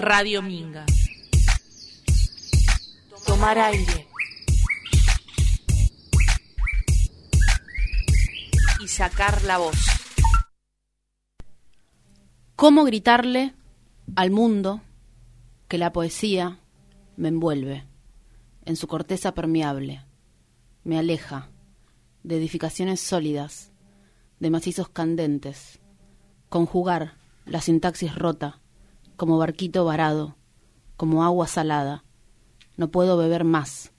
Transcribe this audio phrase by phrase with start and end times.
[0.00, 0.86] Radio Minga.
[3.26, 4.08] Tomar aire.
[8.82, 9.76] Y sacar la voz.
[12.56, 13.54] ¿Cómo gritarle
[14.16, 14.80] al mundo
[15.68, 16.60] que la poesía
[17.18, 17.84] me envuelve
[18.64, 20.06] en su corteza permeable,
[20.82, 21.50] me aleja
[22.22, 23.70] de edificaciones sólidas,
[24.38, 25.78] de macizos candentes,
[26.48, 28.59] conjugar la sintaxis rota
[29.20, 30.34] como barquito varado,
[30.96, 32.04] como agua salada.
[32.78, 33.92] No puedo beber más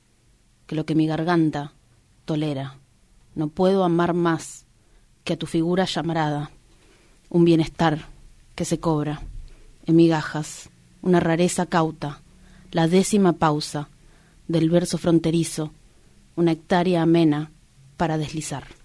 [0.66, 1.73] que lo que mi garganta
[2.25, 2.79] tolera.
[3.35, 4.65] No puedo amar más
[5.23, 6.49] que a tu figura llamarada,
[7.29, 8.07] un bienestar
[8.55, 9.21] que se cobra
[9.85, 10.71] en migajas,
[11.03, 12.23] una rareza cauta,
[12.71, 13.90] la décima pausa
[14.48, 15.71] del verso fronterizo,
[16.35, 17.51] una hectárea amena
[17.95, 18.80] para deslizar.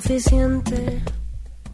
[0.00, 1.02] Suficiente.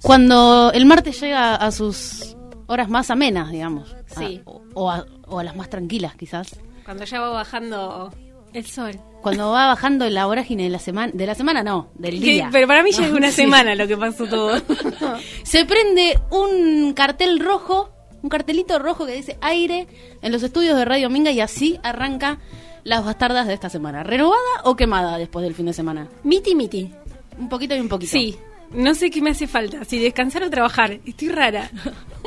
[0.02, 4.42] Cuando el martes llega a sus horas más amenas, digamos, Sí.
[4.46, 8.12] a- o, a, o a las más tranquilas quizás, Cuando ya va bajando
[8.52, 8.92] el sol.
[9.22, 12.48] cuando va bajando la vorágine de la semana, de la semana no, del día.
[12.52, 13.36] pero para mí ya es una sí.
[13.42, 14.60] semana lo que pasó todo.
[15.44, 17.90] Se prende un cartel rojo,
[18.22, 19.86] un cartelito rojo que dice aire
[20.22, 22.38] en los estudios de Radio Minga y así arranca
[22.84, 24.02] las bastardas de esta semana.
[24.02, 26.08] ¿Renovada o quemada después del fin de semana?
[26.24, 26.92] miti miti.
[27.41, 28.12] Un poquito y un poquito.
[28.12, 28.36] Sí.
[28.70, 31.00] No sé qué me hace falta, si descansar o trabajar.
[31.05, 31.69] Estoy rara.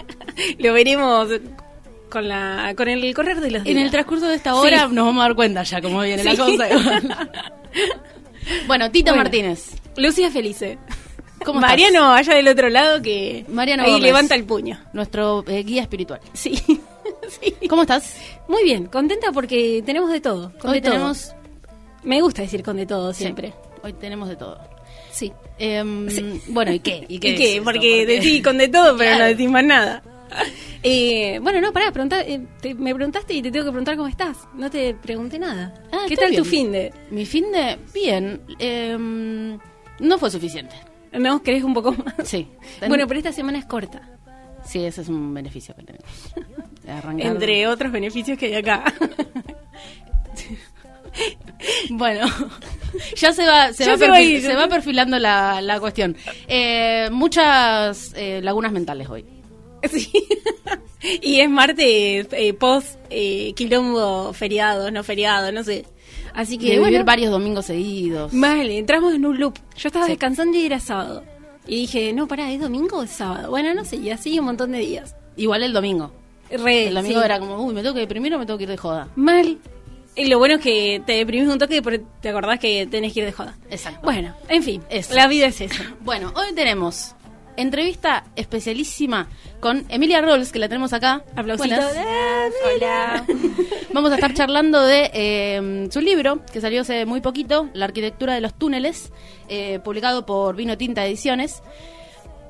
[0.60, 1.30] lo veremos
[2.10, 3.76] con la con el correr de los días.
[3.78, 4.94] En el transcurso de esta hora Sí.
[4.96, 6.68] nos vamos a dar cuenta ya cómo viene la cosa.
[8.68, 9.24] bueno, Tito Bueno.
[9.24, 9.76] Martínez.
[9.98, 10.78] Lucía Felice.
[11.46, 11.72] ¿Cómo estás?
[11.72, 14.04] Mariano allá del otro lado que Mariano ahí Gómez.
[14.04, 14.80] levanta el puño.
[14.94, 16.20] Nuestro eh, guía espiritual.
[16.34, 16.56] Sí.
[17.42, 17.68] sí.
[17.70, 18.16] ¿Cómo estás?
[18.48, 20.52] Muy bien, contenta porque tenemos de todo.
[20.60, 20.92] Con Hoy de todo.
[20.94, 21.34] tenemos...
[22.04, 23.54] Me gusta decir con de todo siempre.
[23.82, 24.60] hoy tenemos de todo.
[25.58, 25.64] Sí.
[25.66, 26.08] Em,
[26.50, 27.06] Bueno, ¿y qué?
[27.08, 27.34] ¿Y qué?
[27.56, 27.64] eso?
[27.64, 29.20] Porque decís con de todo, pero Claro.
[29.20, 30.04] no decís más nada.
[30.86, 34.10] Eh, bueno, no, pará, preguntá, eh, te- me preguntaste y te tengo que preguntar cómo
[34.10, 34.40] estás.
[34.54, 35.74] No te pregunté nada.
[35.94, 36.46] Ah, ¿Qué tal tu bien.
[36.46, 36.94] fin de?
[37.10, 37.78] Mi fin de...
[37.94, 38.42] Bien.
[38.60, 39.58] em,
[40.02, 40.76] no fue suficiente.
[41.14, 41.42] ¿No?
[41.42, 42.14] ¿Querés un poco más?
[42.26, 42.50] Sí.
[42.82, 44.02] Ten- Bueno, pero esta semana es corta.
[44.66, 46.34] Sí, ese es un beneficio que tenemos.
[46.86, 48.94] Arrancar- Entre otros beneficios que hay acá.
[51.90, 52.26] Bueno,
[53.16, 54.42] ya se va, se va, se va ir.
[54.42, 56.16] se perfilando la, la cuestión.
[56.48, 59.26] Eh, muchas eh, lagunas mentales hoy.
[59.92, 60.12] sí.
[61.22, 65.86] y es martes eh, post eh, quilombo feriado, no feriado, no sé.
[66.34, 68.32] Así De que vivir bueno, varios domingos seguidos.
[68.34, 69.58] Vale, entramos en un loop.
[69.78, 70.12] Yo estaba Sí.
[70.14, 71.24] descansando y era sábado.
[71.68, 73.50] Y dije, no, pará, ¿es domingo o es sábado?
[73.52, 75.16] Bueno, no sé, y así un montón de días.
[75.38, 76.12] Igual el domingo.
[76.50, 77.26] Re, El domingo sí.
[77.26, 79.08] era como, uy, me tengo que deprimir o me tengo que ir de joda.
[79.16, 79.58] Mal.
[80.16, 83.22] Y lo bueno es que te deprimís un toque porque te acordás que tenés que
[83.22, 83.56] ir de joda.
[83.70, 84.02] Exacto.
[84.04, 85.16] Bueno, en fin, Eso.
[85.16, 85.84] la vida es eso.
[86.02, 87.16] Bueno, hoy tenemos
[87.58, 89.28] entrevista especialísima
[89.60, 91.24] con Emilia Rolls, que la tenemos acá.
[91.36, 91.76] Aplausito.
[91.76, 92.54] Buenas.
[92.76, 93.26] Hola.
[93.94, 98.34] Vamos a estar charlando de eh, su libro, que salió hace muy poquito, La arquitectura
[98.34, 99.12] de los túneles,
[99.50, 101.62] eh, publicado por Vino Tinta Ediciones.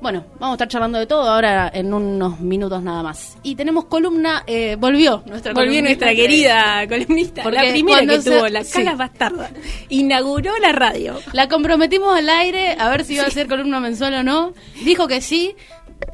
[0.04, 3.38] Bueno, vamos a estar charlando de todo ahora en unos minutos nada más.
[3.42, 8.06] Y tenemos columna, eh, volvió nuestra Volvió columnista nuestra que- querida columnista, Porque la primera
[8.06, 8.72] que se- tuvo, la sí.
[8.74, 9.50] Cala Bastarda.
[9.88, 11.18] Inauguró la radio.
[11.32, 14.52] La comprometimos al aire a ver si iba a ser columna mensual o no.
[14.84, 15.56] Dijo que sí.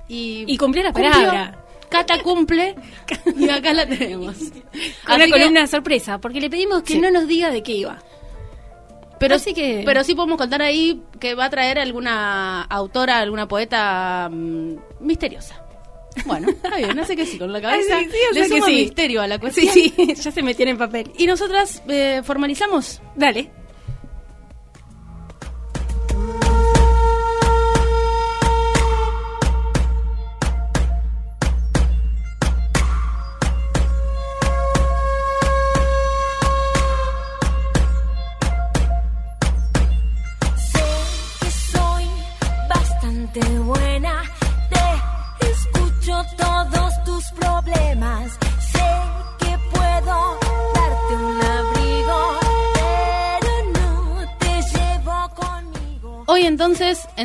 [0.09, 1.11] Y, Y cumplió la cumplió.
[1.12, 1.65] palabra.
[1.89, 2.77] Cata cumple.
[3.37, 4.37] Y acá la tenemos.
[5.12, 7.00] Una que- columna sorpresa, porque le pedimos que Sí.
[7.00, 7.99] no nos diga de qué iba.
[9.20, 13.47] Pero, Así que- pero sí podemos contar ahí que va a traer alguna autora, alguna
[13.47, 15.64] poeta mm, misteriosa.
[16.26, 18.62] Bueno, está bien, hace que sí, con la cabeza Ay, sí, sí, le sea que
[18.64, 18.72] sí.
[18.72, 19.69] misterio a la Sí, cuestión.
[19.72, 21.12] sí, ya se metió en el papel.
[21.17, 23.00] Y nosotras eh, formalizamos.
[23.14, 23.49] Dale.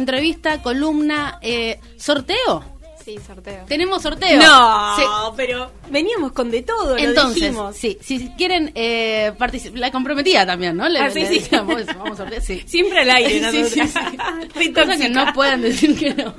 [0.05, 2.63] Entrevista, columna, eh, sorteo.
[3.03, 3.65] Sí, sorteo.
[3.67, 4.39] Tenemos sorteo.
[4.41, 5.03] No, Sí.
[5.37, 7.75] pero veníamos con de todo, lo Entonces, dijimos.
[7.75, 10.89] sí, si quieren eh, participar, la comprometía también, ¿no?
[10.89, 11.47] Le, Ah, sí, le sí.
[11.51, 12.63] vamos a sortear, sí.
[12.67, 13.89] Siempre al aire, Sí, nosotras.
[13.91, 14.17] sí, sí.
[14.55, 16.33] Re Cosa que no puedan decir que no.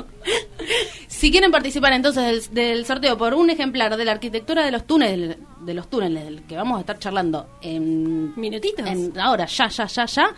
[1.07, 4.89] Si quieren participar entonces del, del sorteo por un ejemplar de la arquitectura de los
[4.89, 8.85] túneles, de los túneles del que vamos a estar charlando en Minutitos.
[8.89, 10.35] en- ahora, ya, ya, ya, ya.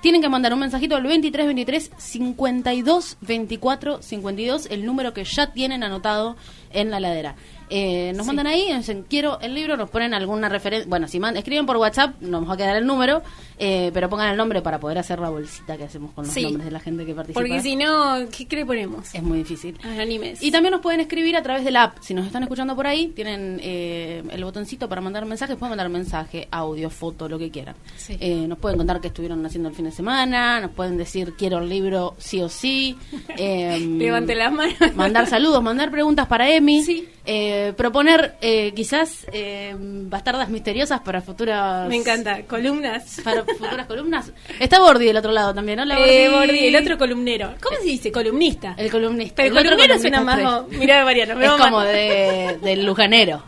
[0.00, 5.52] Tienen que mandar un mensajito al 23 23 52 24 52, el número que ya
[5.52, 6.36] tienen anotado
[6.72, 7.36] en la ladera.
[7.70, 10.88] Eh, nos mandan ahí, dicen quiero el libro, nos ponen alguna referencia.
[10.88, 13.22] Bueno, si man- escriben por WhatsApp, nos va a quedar el número,
[13.58, 16.42] eh, pero pongan el nombre para poder hacer la bolsita que hacemos con los Sí.
[16.42, 17.40] nombres de la gente que participa.
[17.40, 19.14] Porque si no, ¿qué, qué le ponemos?
[19.14, 19.78] es muy difícil.
[19.84, 20.42] Anónimes.
[20.42, 21.98] Y también nos pueden escribir a través de la app.
[22.00, 25.56] Si nos están escuchando por ahí, tienen eh, el botoncito para mandar mensajes.
[25.56, 27.76] Pueden mandar mensaje, audio, foto, lo que quieran.
[27.96, 28.16] Sí.
[28.18, 30.60] Eh, nos pueden contar qué estuvieron haciendo el fin de semana.
[30.60, 32.96] Nos pueden decir quiero el libro sí o sí.
[33.36, 34.74] Eh, Levante las manos.
[34.96, 36.82] Mandar saludos, mandar preguntas para Emi.
[36.82, 37.06] Sí.
[37.24, 41.88] Eh, proponer eh, quizás eh, bastardas misteriosas para futuras...
[41.88, 42.42] Me encanta.
[42.44, 43.20] Columnas.
[43.22, 44.32] Para futuras columnas.
[44.58, 45.94] Está Bordi del otro lado también, ¿no?
[45.94, 47.54] Eh, Bordi, el otro columnero.
[47.62, 48.10] ¿Cómo se dice?
[48.10, 48.74] Columnista.
[48.76, 49.34] El columnista.
[49.36, 50.68] Pero El otro columnero columnista suena más...
[50.68, 51.36] Mirá Mariano.
[51.36, 53.42] me Es como de, del lujanero.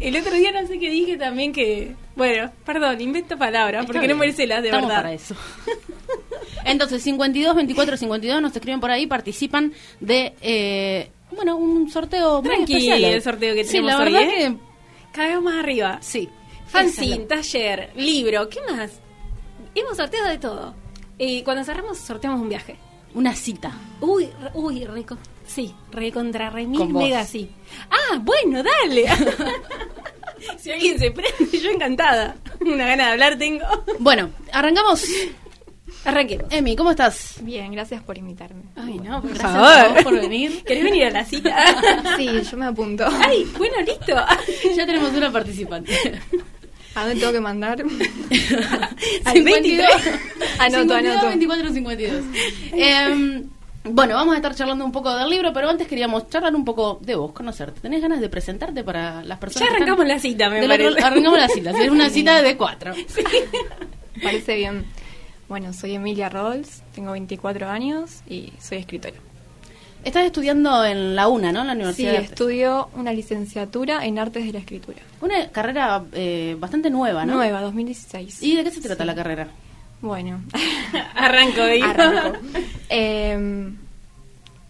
[0.00, 1.94] El otro día no sé qué dije también que...
[2.16, 5.02] Bueno, perdón, invento palabras porque no merece las de Estamos verdad.
[5.02, 5.36] para eso.
[6.64, 12.72] Entonces, 52, 24, 52 nos escriben por ahí, participan de, bueno, un sorteo muy Tranqui
[12.74, 13.04] especial.
[13.04, 14.34] el sorteo que Sí, tenemos la hoy, verdad ¿eh?
[14.36, 14.56] que
[15.12, 15.98] Cada vez más arriba.
[16.00, 16.28] sí.
[16.66, 18.92] Fanzine, taller, libro, ¿qué más?
[19.74, 20.74] Hemos sorteado de todo.
[21.18, 22.76] Y cuando cerramos, sorteamos un viaje.
[23.12, 23.72] la- Una cita.
[24.00, 27.02] Uy, re- uy, reco sí, recontra re mil Con vos.
[27.02, 27.50] mega sí.
[27.90, 29.04] Ah, bueno, dale.
[30.58, 32.36] si alguien se prende, yo encantada.
[32.60, 33.64] Una gana de hablar tengo.
[33.98, 35.04] Bueno, arrancamos.
[36.04, 36.52] Arranquemos.
[36.52, 37.36] Emi, ¿cómo estás?
[37.42, 38.62] Bien, gracias por invitarme.
[38.76, 39.68] Ay, no, por Gracias favor.
[39.68, 40.62] a vos por venir.
[40.66, 41.56] ¿Querés venir a la cita?
[42.16, 43.04] Sí, yo me apunto.
[43.06, 44.14] Ay, bueno, listo.
[44.76, 45.92] Ya tenemos una participante.
[46.94, 47.82] ¿A dónde tengo que mandar?
[49.24, 49.88] Al 23.
[50.58, 51.26] Anoto, 52, anoto.
[51.28, 52.24] 24, 52.
[52.72, 53.48] Em,
[53.84, 56.98] bueno, vamos a estar charlando un poco del libro, pero antes queríamos charlar un poco
[57.00, 57.80] de vos, conocerte.
[57.80, 59.68] ¿Tenés ganas de presentarte para las personas?
[59.70, 61.02] Ya que están arrancamos la cita, me parece.
[61.02, 62.92] Arrancamos la cita, es una cita de cuatro.
[64.22, 64.84] Parece bien.
[65.52, 69.16] Bueno, soy Emilia Rolls, tengo 24 años y soy escritora.
[70.02, 71.60] Estás estudiando en la UNA, ¿no?
[71.60, 75.00] En la Sí, Universidad de estudio una licenciatura en Artes de la Escritura.
[75.20, 77.34] Una carrera eh, bastante nueva, ¿no?
[77.34, 78.42] Nueva, 2016.
[78.42, 79.06] ¿Y de qué se trata Sí.
[79.06, 79.48] la carrera?
[80.00, 80.40] Bueno,
[81.16, 81.84] Arranco, digo.
[81.84, 82.38] arranco.
[82.88, 83.72] Eh,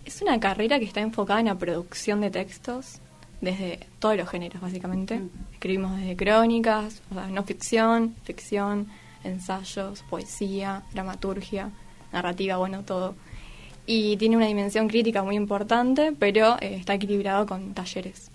[0.05, 2.96] es una carrera que está enfocada en la producción de textos
[3.40, 5.20] desde todos los géneros, básicamente.
[5.20, 5.31] Mm.
[5.52, 8.88] Escribimos desde crónicas, o sea, no ficción, ficción,
[9.25, 11.71] ensayos, poesía, dramaturgia,
[12.13, 13.15] narrativa, bueno, todo.
[13.87, 18.31] Y tiene una dimensión crítica muy importante, pero eh, está equilibrado con talleres.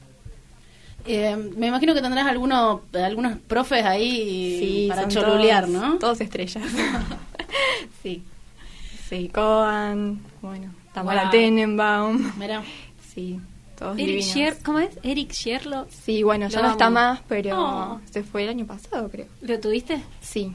[1.05, 5.97] Eh, me imagino que tendrás algunos, algunos profes ahí para cholulear, todos- ¿no?
[5.99, 6.63] Todos estrellas.
[8.03, 8.23] sí.
[9.09, 11.31] Sí, Coan, bueno, Tamara Wow.
[11.31, 12.31] Tenenbaum.
[12.37, 12.61] Mira.
[13.13, 13.39] Sí,
[13.79, 14.21] todos Eric.
[14.21, 14.89] Sher, ¿cómo es?
[15.01, 15.87] Eric Sherlo.
[15.89, 18.01] Sí, bueno, ya Lo no está más, pero Oh.
[18.11, 19.27] se fue el año pasado, creo.
[19.41, 20.01] ¿Lo tuviste?
[20.19, 20.51] Sí.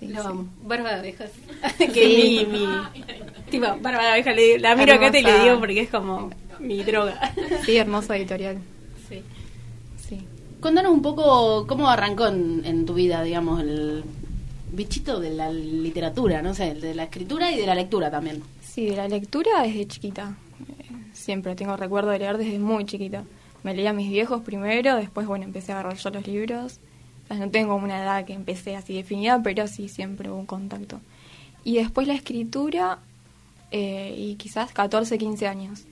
[0.00, 0.28] Sí, Lo sí.
[0.28, 0.48] amo.
[0.64, 1.30] Barba de abejas.
[1.78, 1.88] Sí.
[1.88, 2.06] que
[2.48, 2.66] mi, mi.
[3.50, 5.44] Tipo, barba de abeja, le- la miro acá y le Hermosa.
[5.44, 7.32] digo porque es como mi droga.
[7.66, 8.58] Sí, hermoso editorial.
[9.08, 9.22] Sí.
[10.08, 10.20] Sí.
[10.60, 14.02] Contanos un poco cómo arrancó en, en tu vida, digamos, el
[14.72, 18.42] bichito de la literatura, no sé, de la escritura y de la lectura también.
[18.62, 20.36] Sí, de la lectura desde chiquita.
[20.60, 23.24] Eh, Siempre tengo recuerdo de leer desde muy chiquita.
[23.62, 26.78] Me leía a mis viejos primero, después, bueno, empecé a agarrar yo los libros.
[27.36, 31.00] Sea, no tengo una edad que empecé así definida, pero sí siempre hubo un contacto.
[31.64, 32.98] Y después la escritura,
[33.70, 35.82] eh, y quizás 14, 15 años.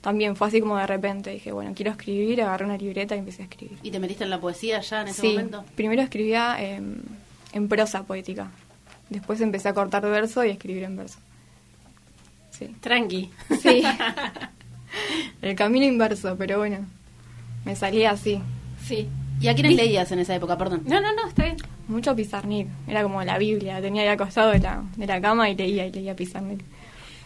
[0.00, 1.30] También fue así como de repente.
[1.30, 3.78] Dije, bueno, quiero escribir, agarré una libreta y empecé a escribir.
[3.82, 5.64] ¿Y te metiste en la poesía ya en ese Sí, momento?
[5.74, 6.96] primero escribía em,
[7.52, 8.50] en prosa poética.
[9.10, 11.18] Después empecé a cortar verso y a escribir en verso.
[12.50, 12.66] Sí.
[12.80, 13.30] Tranqui.
[13.60, 13.82] Sí.
[15.42, 16.78] El camino inverso, pero bueno,
[17.64, 18.40] me salía así.
[18.84, 19.08] Sí.
[19.40, 20.82] ¿Y a quiénes leías en esa época, perdón?
[20.84, 21.56] No, no, no, está bien.
[21.86, 25.54] Mucho Pizarnik, era como la Biblia, tenía ahí acostado de la, de la cama y
[25.56, 26.60] leía y leía Pizarnik.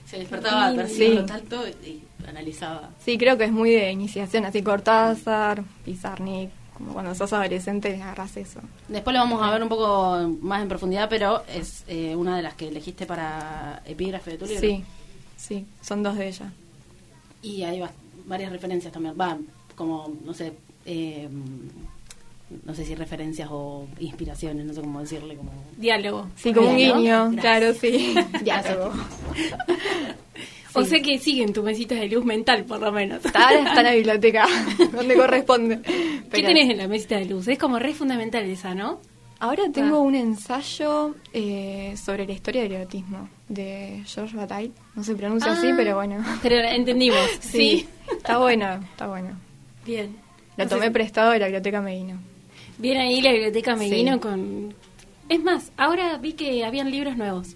[0.06, 0.76] Se despertaba, Sí.
[0.76, 2.90] percibía lo tanto y analizaba.
[3.04, 8.36] Sí, creo que es muy de iniciación, así Cortázar, Pizarnik, como cuando sos adolescente agarras
[8.36, 8.60] eso.
[8.88, 12.42] Después lo vamos a ver un poco más en profundidad, pero es eh, una de
[12.42, 14.60] las que elegiste para epígrafe de tu libro.
[14.60, 14.84] Sí,
[15.36, 16.52] sí, son dos de ellas.
[17.42, 17.90] Y hay va-
[18.26, 19.14] varias referencias también.
[19.18, 19.38] Va,
[19.74, 20.52] como, no sé,
[20.84, 21.28] eh,
[22.64, 25.36] no sé si referencias o inspiraciones, no sé cómo decirle.
[25.36, 26.28] como Diálogo.
[26.36, 27.40] Sí, como un guiño, Gracias.
[27.40, 28.14] claro, sí.
[28.44, 28.92] Diálogo.
[30.74, 33.22] O sea que siguen tu mesita de luz mental, por lo menos.
[33.24, 34.46] Está, ahora está en la biblioteca,
[34.92, 35.80] donde corresponde.
[35.82, 37.46] ¿Qué tenés en la mesita de luz?
[37.48, 39.00] Es como re fundamental esa, ¿no?
[39.38, 40.00] Ahora tengo Ah.
[40.00, 44.72] un ensayo eh, sobre la historia del erotismo de George Bataille.
[44.94, 46.24] No se pronuncia así, Ah, pero bueno.
[46.42, 47.86] Pero entendimos, sí.
[48.10, 49.30] Está bueno, está bueno.
[49.84, 50.16] Bien.
[50.56, 52.18] Lo tomé prestado de la biblioteca Medina.
[52.78, 53.94] Bien ahí la biblioteca me Sí.
[53.94, 54.74] vino con...
[55.28, 57.54] Es más, ahora vi que habían libros nuevos.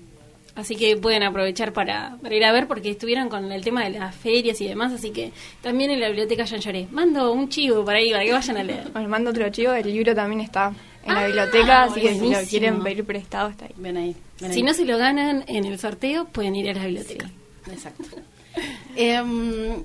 [0.55, 3.91] Así que pueden aprovechar para, para ir a ver porque estuvieron con el tema de
[3.99, 4.93] las ferias y demás.
[4.93, 6.87] Así que también en la biblioteca Jean Lloré.
[6.91, 8.89] Mando un chivo para ahí, para que vayan a leer.
[8.93, 10.73] Bueno, mando otro chivo, el libro también está
[11.05, 13.73] en la Ah, biblioteca, así que si lo quieren pedir prestado está ahí.
[13.77, 14.17] Ven ahí.
[14.41, 14.63] ven Si ahí.
[14.63, 17.29] no se lo ganan en el sorteo, pueden ir a la biblioteca.
[17.71, 18.05] Exacto.
[18.97, 19.83] Em,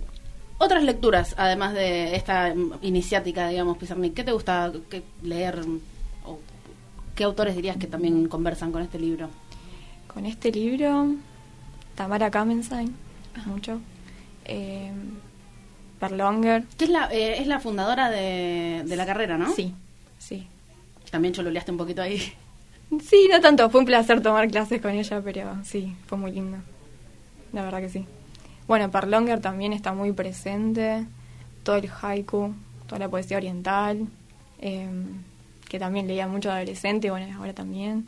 [0.64, 5.62] otras lecturas, además de esta iniciática, digamos, Pizarnik, ¿qué te gusta qué- leer?
[6.26, 6.40] ¿O
[7.16, 9.30] ¿Qué autores dirías que también conversan con este libro?
[10.14, 11.08] Con este libro,
[11.96, 12.96] Tamara Kamenstein,
[13.46, 13.80] mucho.
[14.46, 14.92] Eh,
[16.00, 16.64] Berlonger.
[16.78, 19.52] Que es la, eh, es la fundadora de, de la carrera, ¿no?
[19.54, 19.74] Sí,
[20.18, 20.48] sí.
[21.12, 22.18] También chololeaste un poquito ahí.
[23.08, 26.58] Sí, no tanto, fue un placer tomar clases con ella, pero sí, fue muy lindo.
[27.54, 28.06] La verdad que sí.
[28.72, 31.06] Bueno, Perlonger también está muy presente,
[31.62, 32.54] todo el haiku,
[32.88, 34.08] toda la poesía oriental,
[34.62, 34.88] eh,
[35.68, 38.08] que también leía mucho de adolescente, bueno, ahora también.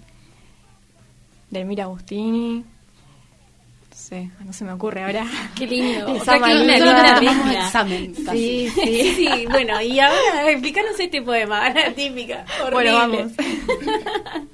[1.49, 5.27] Delmira Agustini, no sé, no se me ocurre ahora.
[5.57, 6.13] Qué lindo.
[6.13, 8.15] O sea, que una examen.
[8.15, 9.13] Sí, Sí, sí.
[9.17, 12.45] sí, bueno, y ahora explícanos este poema, la típica.
[12.71, 13.17] Bueno, horrible.
[13.17, 13.31] vamos.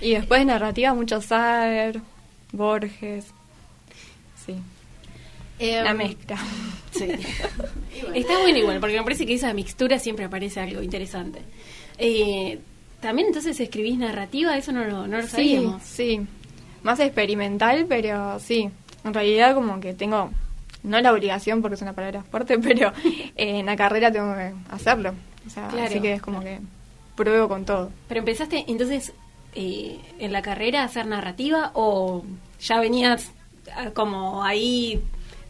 [0.00, 2.00] y después narrativa, mucho Sager,
[2.50, 3.26] Borges.
[4.44, 4.56] Sí,
[5.62, 6.36] Em, la mezcla.
[6.92, 7.08] Sí.
[8.14, 11.40] Está bueno igual, porque me parece que esa mixtura siempre aparece algo interesante.
[11.96, 12.58] Eh,
[13.00, 15.82] También entonces escribís narrativa, eso no lo, no lo Sí, sabíamos.
[15.82, 16.20] sí.
[16.82, 18.68] Más experimental, pero sí.
[19.04, 20.30] En realidad como que tengo,
[20.82, 22.92] no la obligación porque es una palabra fuerte, pero
[23.36, 25.14] eh, en la carrera tengo que hacerlo.
[25.46, 25.86] O sea, Claro.
[25.86, 26.58] así que es como que
[27.16, 27.90] pruebo con todo.
[28.06, 29.14] Pero empezaste entonces
[29.54, 32.22] eh, en la carrera a hacer narrativa o
[32.60, 33.32] ya venías
[33.74, 35.02] ah, como ahí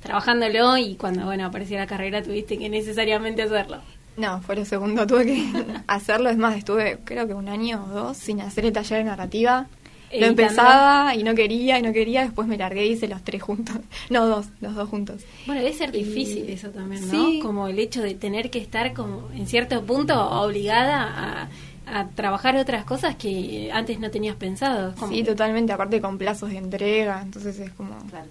[0.02, 3.78] trabajándolo y cuando bueno apareció la carrera tuviste que necesariamente hacerlo.
[4.16, 5.44] No, fue lo segundo, tuve que
[5.86, 6.28] hacerlo.
[6.28, 9.66] Es más, estuve creo que un año o dos sin hacer el taller de narrativa.
[10.14, 13.42] Lo empezaba y no quería y no quería, después me largué y hice los tres
[13.42, 13.76] juntos.
[14.10, 15.22] No, dos, los dos juntos.
[15.46, 17.10] Bueno, debe ser Y- difícil eso también, ¿no?
[17.10, 17.40] Sí.
[17.40, 21.48] Como el hecho de tener que estar como en cierto punto obligada
[21.86, 24.94] a, a trabajar otras cosas que antes no tenías pensado.
[24.96, 27.96] Como Sí, que- totalmente, aparte con plazos de entrega, entonces es como...
[28.10, 28.26] Claro.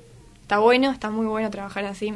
[0.51, 2.13] Está bueno, está muy bueno trabajar así.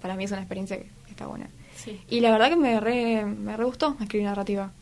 [0.00, 1.50] Para mí es una experiencia que está buena.
[1.76, 2.00] Sí.
[2.08, 4.72] Y la verdad que me re, me re gustó escribir narrativa.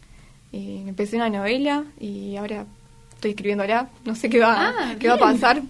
[0.53, 2.65] Y empecé una novela y ahora
[3.13, 3.89] estoy escribiéndola.
[4.05, 5.63] No sé qué va, Ah, qué va a pasar,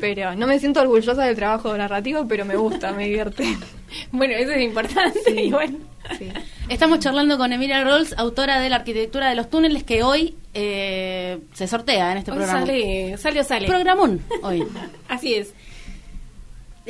[0.00, 3.44] pero no me siento orgullosa del trabajo narrativo, pero me gusta, me divierte.
[4.10, 5.18] Bueno, eso es importante.
[5.26, 5.32] Sí.
[5.40, 5.76] y bueno.
[6.18, 6.28] Sí.
[6.70, 11.38] Estamos charlando con Emilia Rolls, autora de la arquitectura de los túneles, que hoy eh,
[11.54, 12.60] se sortea en este Hoy programa.
[12.60, 13.66] sale, sale o sale.
[13.66, 14.62] Programón hoy.
[15.08, 15.52] Así es.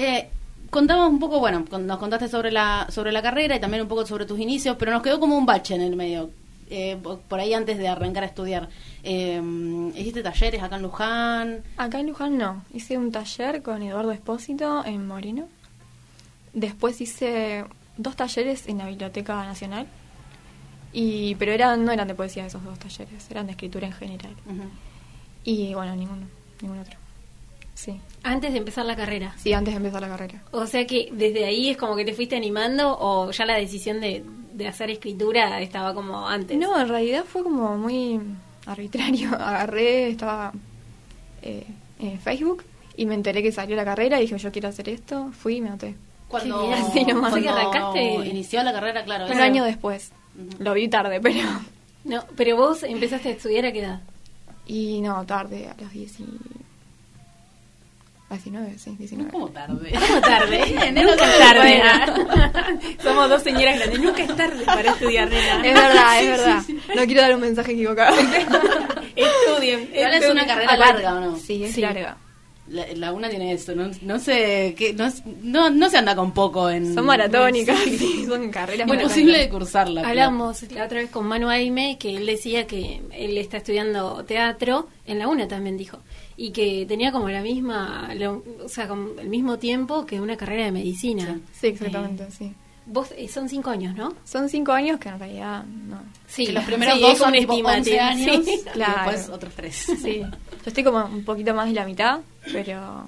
[0.00, 0.28] Eh,
[0.71, 4.07] contamos un poco, bueno, nos contaste sobre la sobre la carrera y también un poco
[4.07, 6.31] sobre tus inicios, pero nos quedó como un bache en el medio.
[6.71, 8.69] Eh, po- por ahí antes de arrancar a estudiar.
[9.02, 9.43] Eh,
[9.97, 11.62] ¿Hiciste talleres acá en Luján?
[11.78, 12.62] Acá en Luján no.
[12.75, 15.49] Hice un taller con Eduardo Espósito en Moreno.
[16.52, 17.64] Después hice
[17.97, 19.87] dos talleres en la Biblioteca Nacional.
[20.93, 24.33] Y, pero eran, no eran de poesía esos dos talleres, eran de escritura en general.
[25.45, 26.26] Y bueno, ninguno,
[26.62, 26.97] ningún otro.
[27.78, 29.35] Sí, Antes de empezar la carrera.
[29.38, 30.42] sí, antes de empezar la carrera.
[30.50, 34.00] O sea que desde ahí es como que te fuiste animando o ya la decisión
[34.00, 36.58] de, de hacer escritura estaba como antes.
[36.58, 38.18] No, en realidad fue como muy
[38.66, 39.28] arbitrario.
[39.32, 40.52] Agarré, estaba
[41.42, 41.64] eh,
[42.00, 42.64] en Facebook
[42.97, 45.30] y me enteré que salió la carrera y dije, yo quiero hacer esto.
[45.30, 45.94] Fui y me anoté.
[46.26, 46.90] Cuando, nomás.
[47.30, 49.26] cuando arrancaste- inició la carrera, claro.
[49.32, 50.11] Un año después.
[50.58, 51.49] Lo vi tarde, pero...
[52.04, 54.00] No, pero vos empezaste a estudiar a qué edad?
[54.66, 56.25] Y no, tarde, a los 10 y...
[58.30, 59.30] a 19, sí, 19.
[59.30, 59.90] ¿Cómo tarde?
[59.92, 60.58] ¿Cómo tarde?
[60.92, 61.82] Nunca ¿cómo es tarde.
[63.02, 64.00] Somos dos señoras grandes.
[64.00, 65.56] Nunca es tarde para estudiar, nena.
[65.66, 66.62] Es verdad, es verdad.
[66.94, 68.16] No quiero dar un mensaje equivocado.
[69.16, 69.90] Estudien.
[69.94, 71.37] Igual es una carrera larga, ¿o no?
[71.38, 71.80] Sí, es Sí.
[71.80, 72.16] larga.
[72.70, 76.32] La, la una tiene eso, no, no sé, qué, no, no, no se anda con
[76.35, 76.92] poco en...
[76.94, 80.06] Son maratónicas, sí, son carreras imposible de cursarla.
[80.06, 84.87] Hablamos la otra vez con Manu Aime que él decía que él está estudiando teatro
[85.06, 86.00] en la UNA también dijo
[86.40, 90.37] y que tenía como la misma lo- o sea como el mismo tiempo que una
[90.37, 92.54] carrera de medicina Sí, exactamente, Eh, sí.
[92.87, 96.00] vos eh, son cinco años no Son cinco años que en realidad no.
[96.28, 98.52] sí que los primeros sí, dos son tipo 11 estimativo, años sí.
[98.64, 99.11] y Claro.
[99.11, 99.75] después otros tres.
[100.00, 100.28] Sí, yo
[100.64, 102.21] estoy como un poquito más de la mitad,
[102.52, 103.04] pero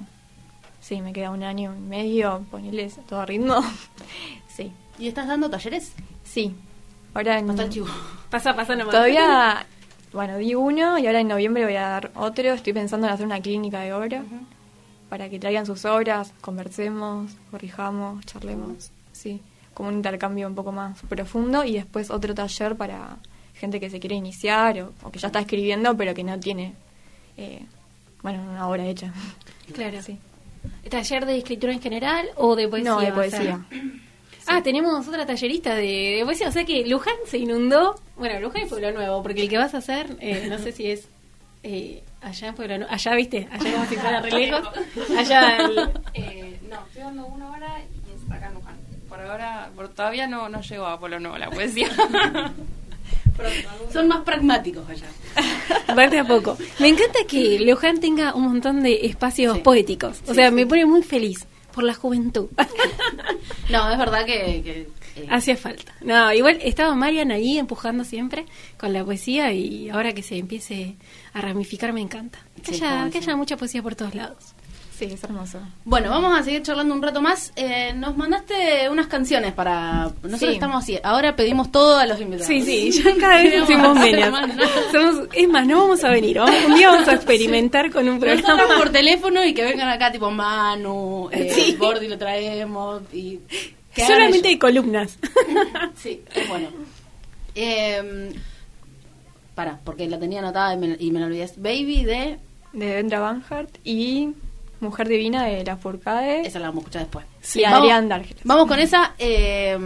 [0.82, 3.56] Sí, me queda un año y medio, ponerles todo a ritmo.
[4.48, 5.92] sí, ¿Y estás dando talleres?
[6.24, 6.52] sí.
[7.14, 7.86] Ahora en, Pasa el chivo.
[8.30, 8.92] Pasa, pasa nomás.
[8.92, 9.66] todavía,
[10.12, 12.52] bueno, di uno y ahora en noviembre voy a dar otro.
[12.52, 14.24] Estoy pensando en hacer una clínica de obra
[15.08, 18.90] para que traigan sus obras, conversemos, corrijamos, charlemos.
[19.12, 19.40] Sí,
[19.74, 23.16] como un intercambio un poco más profundo y después otro taller para
[23.54, 26.74] gente que se quiere iniciar o, o que ya está escribiendo pero que no tiene,
[27.36, 27.64] eh,
[28.22, 29.12] bueno, una obra hecha.
[29.74, 30.00] Claro.
[30.02, 30.18] Sí.
[30.88, 32.90] ¿Taller de escritura en general o de poesía?
[32.90, 33.64] No, de poesía.
[34.46, 36.48] Ah, tenemos otra tallerista de, de poesía.
[36.48, 37.94] O sea que Luján se inundó.
[38.20, 40.90] Bueno, Luján y Pueblo Nuevo, porque el que vas a hacer, eh, no sé si
[40.90, 41.08] es
[41.62, 42.92] eh, allá en Pueblo Nuevo.
[42.92, 44.68] Allá, viste, allá como si fuera re lejos.
[45.18, 45.56] Allá.
[45.56, 48.76] el- Eh, no, estoy dando una hora y es acá en Luján.
[49.08, 51.88] Por ahora, por- todavía no, no llegó a Polo Nuevo la poesía.
[53.92, 55.06] Son más pragmáticos allá.
[55.94, 56.58] Parte a poco.
[56.78, 59.62] Me encanta que Luján tenga un montón de espacios Sí.
[59.62, 60.20] poéticos.
[60.28, 62.48] O sea, me pone muy feliz por la juventud.
[63.70, 64.62] No, es verdad que...
[64.64, 64.88] que,
[65.28, 65.92] Hacía falta.
[66.00, 68.46] No, igual estaba Marian ahí empujando siempre
[68.78, 70.96] con la poesía y ahora que se empiece
[71.32, 72.38] a ramificar me encanta.
[72.62, 74.38] Que, Sí, haya, que haya mucha poesía por todos lados.
[74.98, 75.58] Sí, es hermoso.
[75.86, 77.54] Bueno, vamos a seguir charlando un rato más.
[77.56, 80.10] Eh, nos mandaste unas canciones para...
[80.22, 80.46] Nosotros Sí.
[80.48, 80.98] estamos así.
[81.02, 82.48] Ahora pedimos todo a los invitados.
[82.48, 84.30] Sí, sí, ya cada vez hacemos menos.
[84.30, 84.62] más, ¿no?
[84.92, 86.36] Somos- es más, no vamos a venir.
[86.36, 88.76] vamos- un día vamos a experimentar con un Nosotros programa.
[88.76, 91.76] por teléfono y que vengan acá tipo Manu, eh, Sí.
[91.76, 93.40] Gordy lo traemos y...
[93.96, 95.18] Solamente hay columnas.
[95.96, 96.68] Sí, es bueno.
[97.54, 98.32] Eh,
[99.54, 101.50] para, porque la tenía anotada y me, y me la olvidé.
[101.56, 102.38] Baby de...
[102.72, 104.30] De Vendra Van Hart y
[104.78, 107.26] Mujer Divina de La Furcade Esa la vamos a escuchar después.
[107.56, 108.42] y Adrián Dargeles.
[108.44, 109.14] Vamos con esa.
[109.18, 109.76] eh,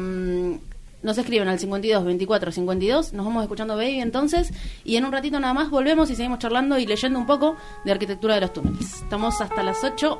[1.02, 3.12] nos escriben al 52 24 52.
[3.14, 4.52] Nos vamos escuchando Baby entonces.
[4.84, 7.92] Y en un ratito nada más volvemos y seguimos charlando y leyendo un poco de
[7.92, 9.02] arquitectura de los túneles.
[9.02, 10.18] Estamos hasta las 8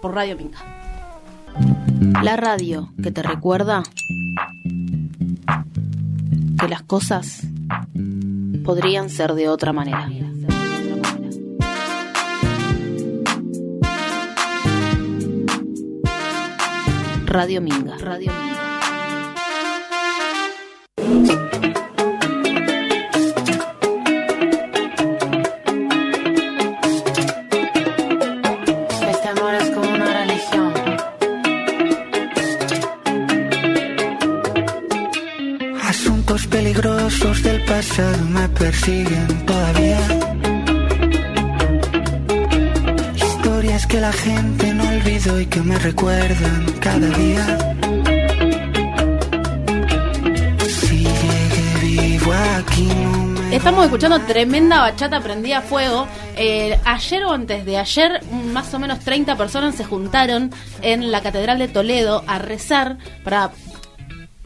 [0.00, 0.83] por Radio Pinca.
[2.22, 3.82] La radio que te recuerda
[6.58, 7.46] que las cosas
[8.64, 10.08] podrían ser de otra manera.
[17.26, 17.96] Radio Minga.
[17.98, 18.54] Radio Minga.
[38.86, 39.98] Me persiguen todavía.
[43.16, 47.76] Historias que la gente no olvidó y que me recuerdan cada día.
[50.68, 56.06] Si llegué vivo aquí no me Estamos escuchando tremenda bachata prendida a fuego.
[56.36, 58.20] Eh, ayer o antes de ayer,
[58.52, 60.50] más o menos 30 personas se juntaron
[60.82, 63.52] en la Catedral de Toledo a rezar para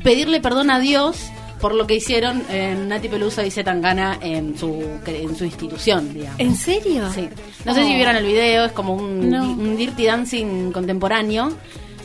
[0.03, 4.83] pedirle perdón a Dios por lo que hicieron en Nati Peluso y Zetangana en su,
[5.07, 6.39] en su institución, digamos.
[6.41, 7.11] ¿En serio?
[7.13, 7.29] Sí.
[7.65, 9.43] No sé si vieron el video, es como un, No.
[9.45, 11.51] un dirty dancing contemporáneo.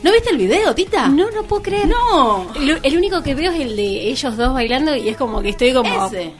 [0.02, 1.08] ¿No viste el video, Tita?
[1.08, 1.86] No, no puedo creer.
[1.88, 2.52] No.
[2.54, 5.48] El, el único que veo es el de ellos dos bailando y es como que
[5.50, 6.06] estoy como...
[6.06, 6.32] Ese.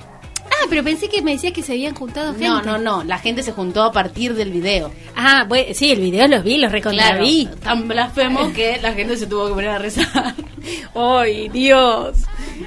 [0.47, 2.47] Ah, pero pensé que me decías que se habían juntado gente.
[2.47, 3.05] No, no, no.
[3.05, 4.93] La gente se juntó a partir del video.
[5.17, 7.25] Ah, bueno, sí, el video los vi, los recontra Claro,
[7.63, 10.35] tan blasfemo que la gente se tuvo que poner a rezar.
[10.95, 12.19] ¡Ay, Dios!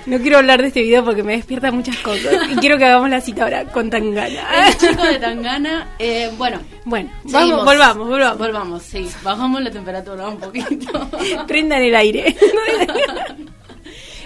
[0.05, 2.33] No quiero hablar de este video porque me despierta muchas cosas.
[2.51, 4.67] Y quiero que hagamos la cita ahora con Tangana.
[4.67, 8.37] El chico de Tangana, eh, bueno, Bueno, vamos, volvamos, volvamos.
[8.37, 9.07] Volvamos, sí.
[9.23, 11.09] Bajamos la temperatura un poquito.
[11.47, 12.35] Prendan el aire.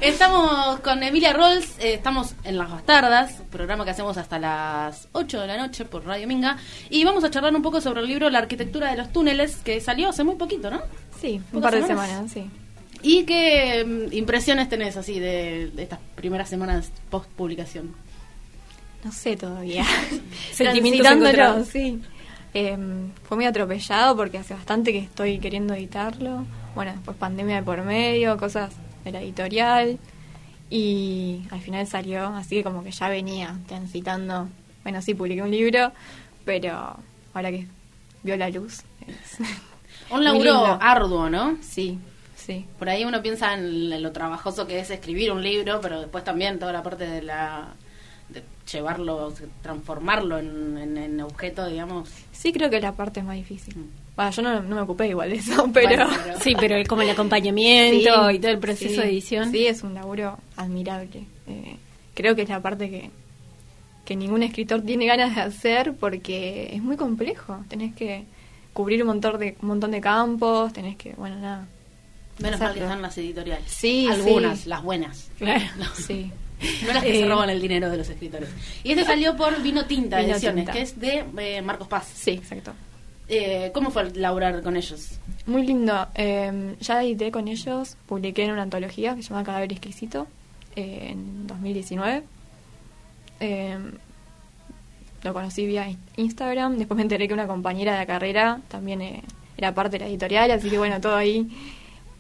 [0.01, 5.41] Estamos con Emilia Rolls, eh, estamos en Las Bastardas, programa que hacemos hasta las 8
[5.41, 6.57] de la noche por Radio Minga,
[6.89, 9.79] y vamos a charlar un poco sobre el libro La arquitectura de los túneles, que
[9.79, 10.81] salió hace muy poquito, ¿no?
[11.21, 12.09] Sí, un ¿Pocas par de semanas?
[12.09, 12.49] semanas, sí.
[13.03, 17.93] ¿Y qué mm, impresiones tenés así de, de estas primeras semanas post publicación?
[19.03, 19.85] No sé todavía.
[20.51, 22.01] Sentimientos sí.
[22.53, 22.77] Eh,
[23.23, 26.45] fue muy atropellado porque hace bastante que estoy queriendo editarlo.
[26.75, 29.97] Bueno, después pandemia de por medio, cosas de la editorial.
[30.69, 34.47] Y al final salió, así que como que ya venía transitando.
[34.83, 35.91] Bueno, sí, publiqué un libro,
[36.45, 36.97] pero
[37.33, 37.67] ahora que
[38.23, 38.83] vio la luz.
[39.07, 39.47] es
[40.09, 41.57] Un laburo arduo, ¿no?
[41.61, 41.99] Sí,
[42.45, 42.65] sí.
[42.79, 46.59] Por ahí uno piensa en lo trabajoso que es escribir un libro, pero después también
[46.59, 47.69] toda la parte de la
[48.29, 52.09] de llevarlo, transformarlo en, en, en objeto, digamos.
[52.31, 53.75] Sí, creo que la parte es más difícil.
[53.77, 53.89] Mm.
[54.15, 55.87] Bueno, yo no, no me ocupé igual de eso, pero...
[56.05, 59.51] Bueno, pero- Sí, pero como el acompañamiento Sí, y todo el proceso sí, de edición.
[59.51, 61.25] Sí, es un laburo admirable.
[61.47, 61.75] Eh,
[62.13, 63.09] creo que es la parte que,
[64.05, 67.63] que ningún escritor tiene ganas de hacer porque es muy complejo.
[67.67, 68.23] Tenés que
[68.73, 71.67] cubrir un montón de, un montón de campos, tenés que, bueno, nada.
[72.39, 73.71] Menos mal que están las editoriales.
[73.71, 74.69] Sí, Algunas, sí.
[74.69, 75.29] las buenas.
[75.37, 75.63] Claro.
[75.95, 76.31] Sí.
[76.85, 77.27] No las que se Eh.
[77.27, 78.47] roban el dinero de los escritores.
[78.83, 80.71] Y este salió por Vino Tinta Vino Ediciones, Tinta.
[80.73, 82.07] que es de eh, Marcos Paz.
[82.13, 82.71] Sí, exacto.
[83.27, 85.19] Eh, ¿Cómo fue laburar con ellos?
[85.47, 86.07] Muy lindo.
[86.15, 90.27] Eh, ya edité con ellos, publiqué en una antología que se llama Cadáver Exquisito
[90.75, 92.23] eh, en 2019.
[93.39, 93.77] Eh,
[95.23, 96.77] lo conocí vía in- Instagram.
[96.77, 99.23] Después me enteré que una compañera de la carrera también eh,
[99.57, 101.47] era parte de la editorial, así que bueno, todo ahí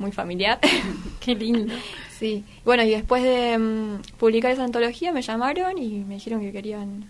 [0.01, 0.59] muy familiar.
[1.21, 1.73] Qué lindo.
[2.19, 2.43] sí.
[2.65, 7.05] Bueno, y después de mm, publicar esa antología me llamaron y me dijeron que querían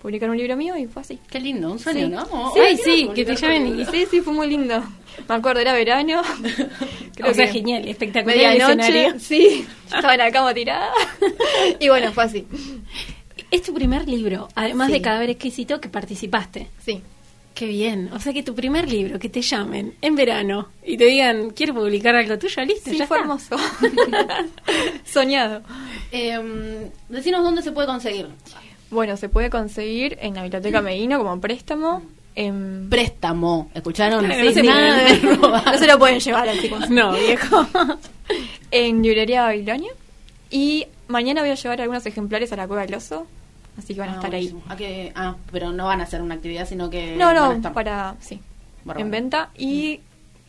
[0.00, 1.18] publicar un libro mío y fue así.
[1.28, 2.12] Qué lindo, un sueño, Sí.
[2.12, 2.52] ¿no?
[2.54, 3.92] Sí, "Ay, sí, que te llamen y- libro".
[3.92, 4.82] Sí, sí, fue muy lindo.
[5.28, 6.20] Me acuerdo, era verano.
[7.24, 10.90] o sea, que genial, espectacular Medianoche, sí, estaba en la cama tirada.
[11.80, 12.46] y bueno, fue así.
[13.50, 14.94] Es tu primer libro, además Sí.
[14.94, 16.68] de Cadáver Exquisito, que participaste.
[16.84, 17.02] Sí,
[17.56, 18.10] Qué bien.
[18.12, 21.72] O sea que tu primer libro, que te llamen en verano y te digan, quiero
[21.72, 23.22] publicar algo tuyo, listo, sí, ya fue está.
[23.22, 23.56] hermoso.
[25.06, 25.62] Soñado.
[26.12, 28.28] Eh, decinos dónde se puede conseguir.
[28.90, 32.02] Bueno, se puede conseguir en la Biblioteca Medino como préstamo.
[32.34, 32.90] En...
[32.90, 34.22] Préstamo, ¿escucharon?
[34.26, 35.18] Claro, no se Nada de.
[35.72, 36.90] No se lo pueden llevar al chicos.
[36.90, 37.66] No, viejo.
[38.70, 39.92] En Librería Babilonia.
[40.50, 43.26] Y mañana voy a llevar algunos ejemplares a la Cueva del Oso.
[43.78, 44.48] Así que van a Ah, estar ahí.
[44.48, 44.72] buenísimo.
[44.72, 45.12] ¿A qué?
[45.14, 47.16] Ah, pero no van a hacer una actividad, sino que.
[47.16, 47.72] No, van a no, estar.
[47.72, 48.16] para.
[48.20, 48.40] Sí.
[48.84, 49.04] Bárbaro.
[49.04, 49.50] En venta.
[49.58, 50.00] Y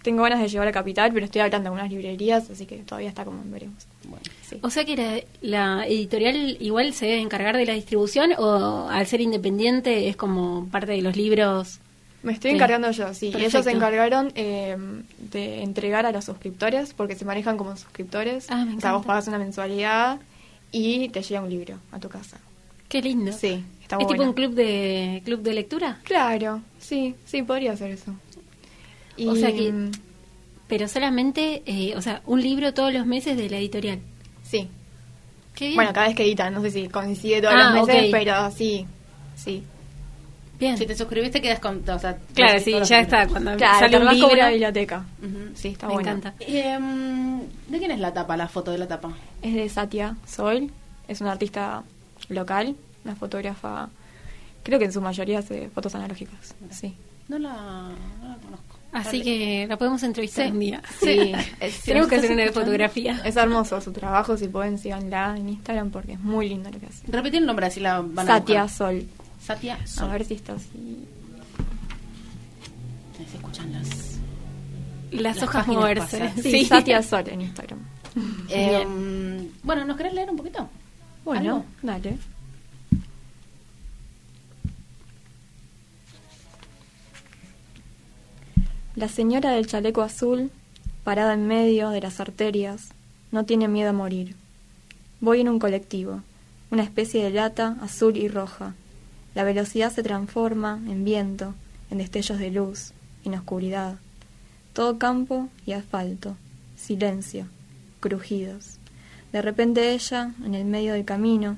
[0.04, 3.10] tengo ganas de llevar a Capital, pero estoy hablando con unas librerías, así que todavía
[3.10, 3.86] está como veremos.
[4.06, 4.24] Bueno.
[4.44, 4.60] Sí.
[4.62, 4.96] O sea que
[5.42, 10.16] la, la editorial igual se debe encargar de la distribución o al ser independiente es
[10.16, 11.80] como parte de los libros.
[12.24, 12.56] Me estoy Sí.
[12.56, 13.34] encargando yo, sí.
[13.38, 14.78] Y ellos se encargaron eh,
[15.32, 18.48] de entregar a los suscriptores, porque se manejan como suscriptores.
[18.50, 20.20] Ah, me o sea, vos pagas una mensualidad
[20.72, 22.38] y te llega un libro a tu casa.
[22.90, 23.32] Qué lindo.
[23.34, 24.30] Sí, está ¿Es muy tipo bueno.
[24.30, 26.00] un club de club de lectura?
[26.04, 28.14] Claro, sí, sí, podría ser eso.
[29.18, 29.92] Y, O sea que- mm,
[30.68, 34.00] Pero solamente, eh, o sea, un libro todos los meses de la editorial.
[34.44, 34.68] Sí.
[35.56, 35.76] Qué bien.
[35.76, 38.10] Bueno, cada vez que editan, no sé si coincide todos Ah, los meses, ok.
[38.12, 38.86] pero sí,
[39.38, 39.64] sí.
[40.60, 40.78] bien.
[40.78, 41.88] Si te suscribiste, quedas con.
[41.90, 43.28] O sea, Claro, sí, ya está.
[43.28, 44.34] Cuando Claro, sale te un como libro.
[44.34, 45.06] una biblioteca.
[45.56, 46.34] Sí, está Me encanta.
[46.42, 46.78] Eh,
[47.70, 49.14] ¿De quién es la tapa, la foto de la tapa?
[49.42, 50.70] Es de Satya Sol,
[51.08, 51.84] es una artista
[52.30, 53.90] local, una fotógrafa,
[54.64, 56.56] creo que en su mayoría hace fotos analógicas.
[56.72, 56.94] Sí.
[57.28, 57.52] No la,
[58.22, 58.78] no la conozco.
[58.94, 60.52] Así que la podemos entrevistar Sí.
[60.52, 60.82] un día.
[61.00, 63.22] Sí, es- Tenemos que hacer fotografía.
[63.26, 66.86] Es hermoso su trabajo, si pueden síganla en Instagram porque es muy lindo lo que
[66.86, 67.06] hace.
[67.08, 68.70] Repetí el nombre, así la van a buscar.
[68.70, 69.04] Sol.
[69.42, 70.10] Satya A Sol.
[70.12, 71.06] ver si está así.
[73.30, 73.88] Se escuchan las...
[75.12, 76.32] Las, Las hojas moverse.
[76.42, 77.80] Sí, Satya Sol en Instagram.
[78.50, 78.84] Eh,
[79.64, 80.68] bueno, ¿nos querés leer un poquito?
[81.28, 81.66] Bueno, ¿Algo?
[81.84, 82.18] dale.
[88.96, 90.52] La señora del chaleco azul,
[91.04, 92.92] parada en medio de las arterias,
[93.34, 94.38] no tiene miedo a morir.
[95.20, 96.22] Voy en un colectivo,
[96.72, 98.74] una especie de lata azul y roja.
[99.36, 101.56] La velocidad se transforma en viento,
[101.92, 102.94] en destellos de luz,
[103.26, 103.98] en oscuridad.
[104.72, 106.38] Todo campo y asfalto,
[106.78, 107.48] silencio,
[108.00, 108.78] crujidos.
[109.32, 111.58] De repente ella, en el medio del camino,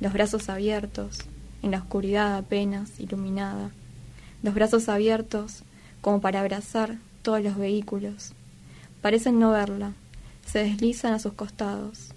[0.00, 1.18] los brazos abiertos,
[1.62, 3.70] en la oscuridad apenas iluminada,
[4.42, 5.62] los brazos abiertos
[6.00, 8.32] como para abrazar todos los vehículos.
[9.00, 9.92] Parecen no verla,
[10.46, 12.10] se deslizan a sus costados.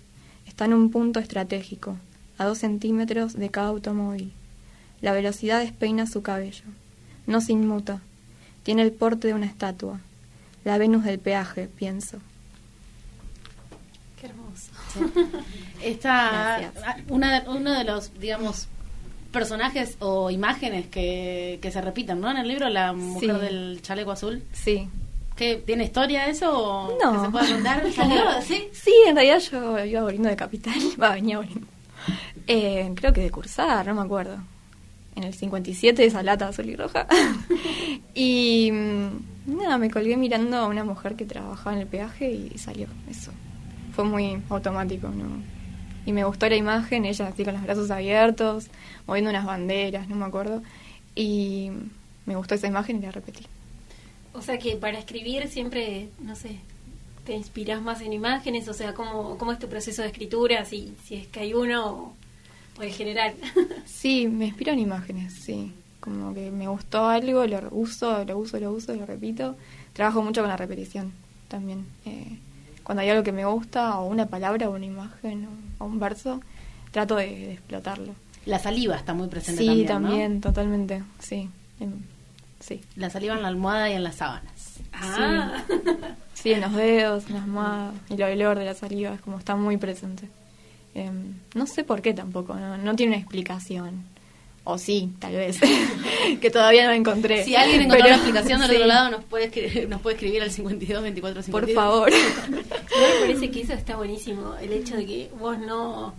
[0.48, 1.98] Está en un punto estratégico,
[2.38, 4.34] a dos centímetros de cada automóvil.
[5.02, 6.66] La velocidad despeina su cabello.
[7.28, 8.02] No se inmuta.
[8.64, 10.00] Tiene el porte de una estatua.
[10.64, 12.20] La Venus del peaje, pienso.
[14.96, 15.12] Hermoso.
[15.84, 16.72] Esta,
[17.10, 18.68] una, uno de los, digamos,
[19.32, 22.32] personajes o imágenes que, que se repiten, ¿no?
[22.32, 23.42] En el libro, la mujer Sí.
[23.42, 24.44] del chaleco azul.
[24.54, 24.88] Sí.
[25.36, 27.12] ¿Qué, ¿Tiene historia eso o No.
[27.14, 27.92] que se pueda contar?
[27.96, 28.22] ¿Salió?
[28.42, 28.70] ¿Sí?
[28.72, 30.74] Sí, en realidad yo iba volviendo de capital.
[31.02, 31.68] Va, venía volviendo.
[32.48, 34.38] Eh, creo que de cursar, no me acuerdo.
[35.16, 37.08] En el 57, esa lata azul y roja.
[38.14, 42.58] y mm, nada, me colgué mirando a una mujer que trabajaba en el peaje y
[42.58, 43.32] salió eso.
[43.96, 45.42] Fue muy automático, ¿no?
[46.06, 48.68] Y me gustó la imagen, ella así con los brazos abiertos,
[49.08, 50.62] moviendo unas banderas, no me acuerdo.
[51.16, 51.72] Y
[52.26, 53.46] me gustó esa imagen y la repetí.
[54.34, 56.58] O sea que para escribir siempre, no sé,
[57.26, 60.66] te inspiras más en imágenes, o sea, ¿cómo, cómo es tu proceso de escritura?
[60.66, 62.14] Si, si es que hay uno o,
[62.80, 63.34] o en general.
[63.86, 65.74] Sí, me inspiro en imágenes, sí.
[66.00, 69.56] Como que me gustó algo, lo uso, lo uso, lo uso, lo repito.
[69.94, 71.14] Trabajo mucho con la repetición
[71.48, 71.86] también.
[72.06, 72.38] Eh,
[72.86, 76.40] cuando hay algo que me gusta, o una palabra, o una imagen, o, un verso,
[76.92, 78.14] trato de, de explotarlo.
[78.46, 80.42] La saliva está muy presente sí, también, también, ¿no?
[80.42, 81.50] totalmente, sí.
[81.82, 81.92] Em,
[82.66, 82.82] Sí.
[82.96, 84.80] La saliva en la almohada y en las sábanas.
[84.92, 85.64] Ah,
[86.34, 89.38] Sí, en los dedos, en las manos, y el olor de la saliva es como
[89.40, 90.30] está muy presente.
[90.94, 94.04] Em, no sé por qué tampoco, no, no tiene una explicación.
[94.68, 95.60] O sí, tal vez,
[96.42, 97.44] que todavía no encontré.
[97.44, 100.16] Si alguien encontró Pero- una explicación del sí, otro lado, nos puede, escribir, nos puede
[100.16, 101.76] escribir al 52 24 Por 52.
[101.76, 102.12] favor.
[102.50, 106.16] no me parece que eso está buenísimo, el hecho de que vos no,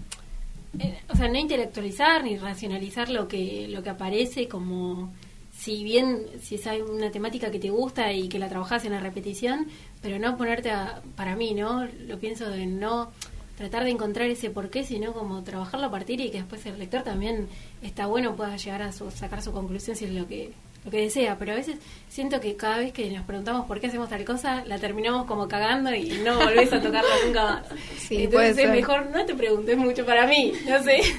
[0.78, 5.12] eh, o sea, no intelectualizar ni racionalizar lo que lo que aparece como
[5.58, 9.00] si bien si es una temática que te gusta y que la trabajás en la
[9.00, 9.66] repetición,
[10.02, 11.88] pero no ponerte a, para mí, ¿no?
[12.06, 13.10] Lo pienso de no
[13.56, 17.02] tratar de encontrar ese porqué, sino como trabajarlo a partir y que después el lector
[17.02, 17.48] también
[17.82, 20.52] está bueno pueda llegar a su, sacar su conclusión si es lo que
[20.84, 23.88] lo que desea, pero a veces siento que cada vez que nos preguntamos por qué
[23.88, 27.66] hacemos tal cosa, la terminamos como cagando y no volvés a tocarla nunca más.
[27.98, 31.00] Sí, Entonces es mejor no te preguntes mucho para mí, no sé.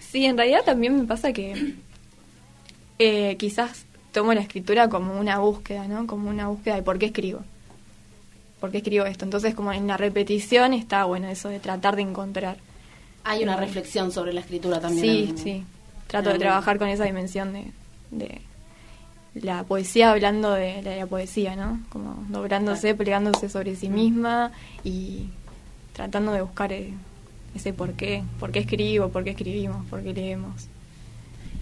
[0.00, 1.74] Sí, en realidad también me pasa que
[2.98, 6.06] eh, quizás tomo la escritura como una búsqueda, ¿no?
[6.06, 7.40] Como una búsqueda de por qué escribo.
[8.62, 9.24] ¿Por qué escribo esto?
[9.24, 12.56] Entonces, como en la repetición está bueno eso de tratar de encontrar.
[13.24, 15.04] Hay una reflexión sobre la escritura también.
[15.04, 15.64] Sí, en- sí.
[16.06, 17.64] Trato de trabajar con esa dimensión de,
[18.12, 18.40] de
[19.34, 21.80] la poesía hablando de, de la poesía, ¿no?
[21.88, 24.52] Como doblándose, plegándose sobre sí misma
[24.84, 25.26] y
[25.92, 26.92] tratando de buscar eh,
[27.56, 30.68] ese por qué, por qué escribo, por qué escribimos, por qué leemos.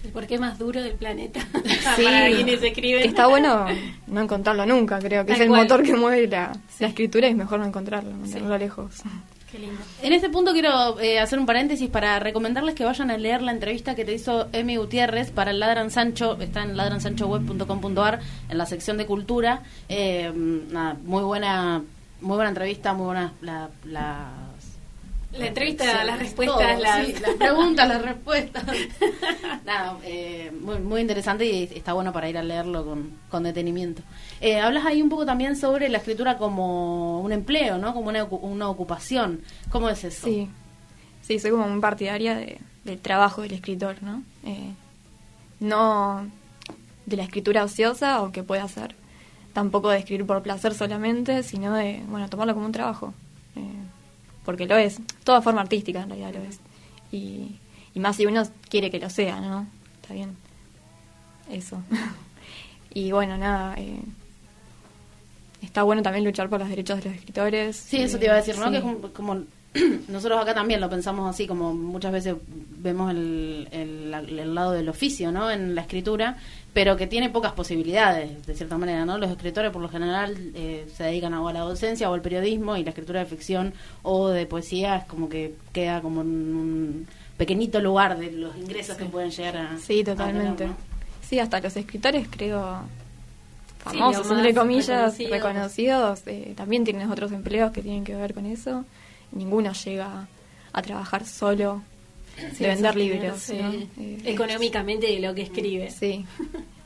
[0.03, 1.39] El porqué más duro del planeta.
[1.95, 3.01] Sí, para quienes escriben.
[3.01, 3.65] que está bueno
[4.07, 5.61] no encontrarlo nunca, creo que Tal es el cual.
[5.63, 6.83] motor que mueve la, Sí.
[6.83, 9.01] la escritura y es mejor no encontrarlo, mantenerlo lejos.
[9.51, 9.81] Qué lindo.
[10.01, 13.51] En este punto quiero eh, hacer un paréntesis para recomendarles que vayan a leer la
[13.51, 18.65] entrevista que te hizo Emi Gutiérrez para el Ladran Sancho, está en ladransanchoweb.com.ar en la
[18.65, 19.61] sección de cultura.
[19.89, 21.81] Eh, muy buena
[22.21, 24.27] muy buena entrevista, muy buenas la, las
[25.37, 27.05] La entrevista, Sí, las respuestas, todo, las...
[27.07, 28.63] sí, las preguntas, las respuestas.
[29.65, 34.01] Nada, eh, muy, muy interesante y está bueno para ir a leerlo con, con detenimiento.
[34.41, 37.93] Eh, hablas ahí un poco también sobre la escritura como un empleo, ¿no?
[37.93, 39.41] Como una, una ocupación.
[39.69, 40.25] ¿Cómo es eso?
[40.27, 40.49] Sí,
[41.21, 44.23] sí, soy como muy partidaria de- del trabajo del escritor, ¿no?
[44.43, 44.73] Eh,
[45.59, 46.27] no
[47.05, 48.95] de la escritura ociosa o que puede hacer,
[49.53, 53.13] tampoco de escribir por placer solamente, sino de, bueno, tomarlo como un trabajo,
[53.55, 53.61] eh,
[54.45, 56.59] porque lo es, toda forma artística en realidad lo es,
[57.11, 57.55] y,
[57.93, 59.67] y más si uno quiere que lo sea, ¿no?
[60.01, 60.35] Está bien,
[61.49, 61.81] eso.
[62.93, 63.99] y bueno, nada, eh,
[65.61, 67.75] está bueno también luchar por los derechos de los escritores.
[67.75, 68.65] Sí, eso te iba a decir, ¿no?
[68.65, 68.71] sí.
[68.71, 69.43] Que es como, como-
[70.07, 72.35] nosotros acá también lo pensamos así, como muchas veces
[72.79, 75.49] vemos el, el, el lado del oficio, ¿no?
[75.49, 76.37] En la escritura,
[76.73, 79.17] pero que tiene pocas posibilidades, de cierta manera, ¿no?
[79.17, 82.77] Los escritores por lo general eh, se dedican o a la docencia o al periodismo
[82.77, 87.07] y la escritura de ficción o de poesía es como que queda como en un
[87.37, 89.77] pequeñito lugar de los ingresos que pueden llegar a...
[89.77, 90.63] Sí, a totalmente.
[90.63, 90.91] tener, ¿no?
[91.27, 92.81] Sí, hasta los escritores, creo,
[93.79, 95.31] famosos, entre comillas, reconocidos.
[95.31, 98.85] reconocidos, eh, también tienen otros empleos que tienen que ver con eso.
[99.31, 100.27] Ninguno llega
[100.73, 101.81] a trabajar solo
[102.55, 103.49] Sí, de vender libros.
[103.49, 103.71] ¿no?
[104.01, 105.91] Eh, Económicamente de lo que escribe.
[105.91, 106.25] Sí.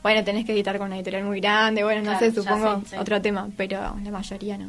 [0.02, 2.90] Bueno, tenés que editar con una editorial muy grande, bueno, no Claro, sé, supongo sé,
[2.90, 2.96] sí.
[2.96, 4.68] otro tema, pero la mayoría no.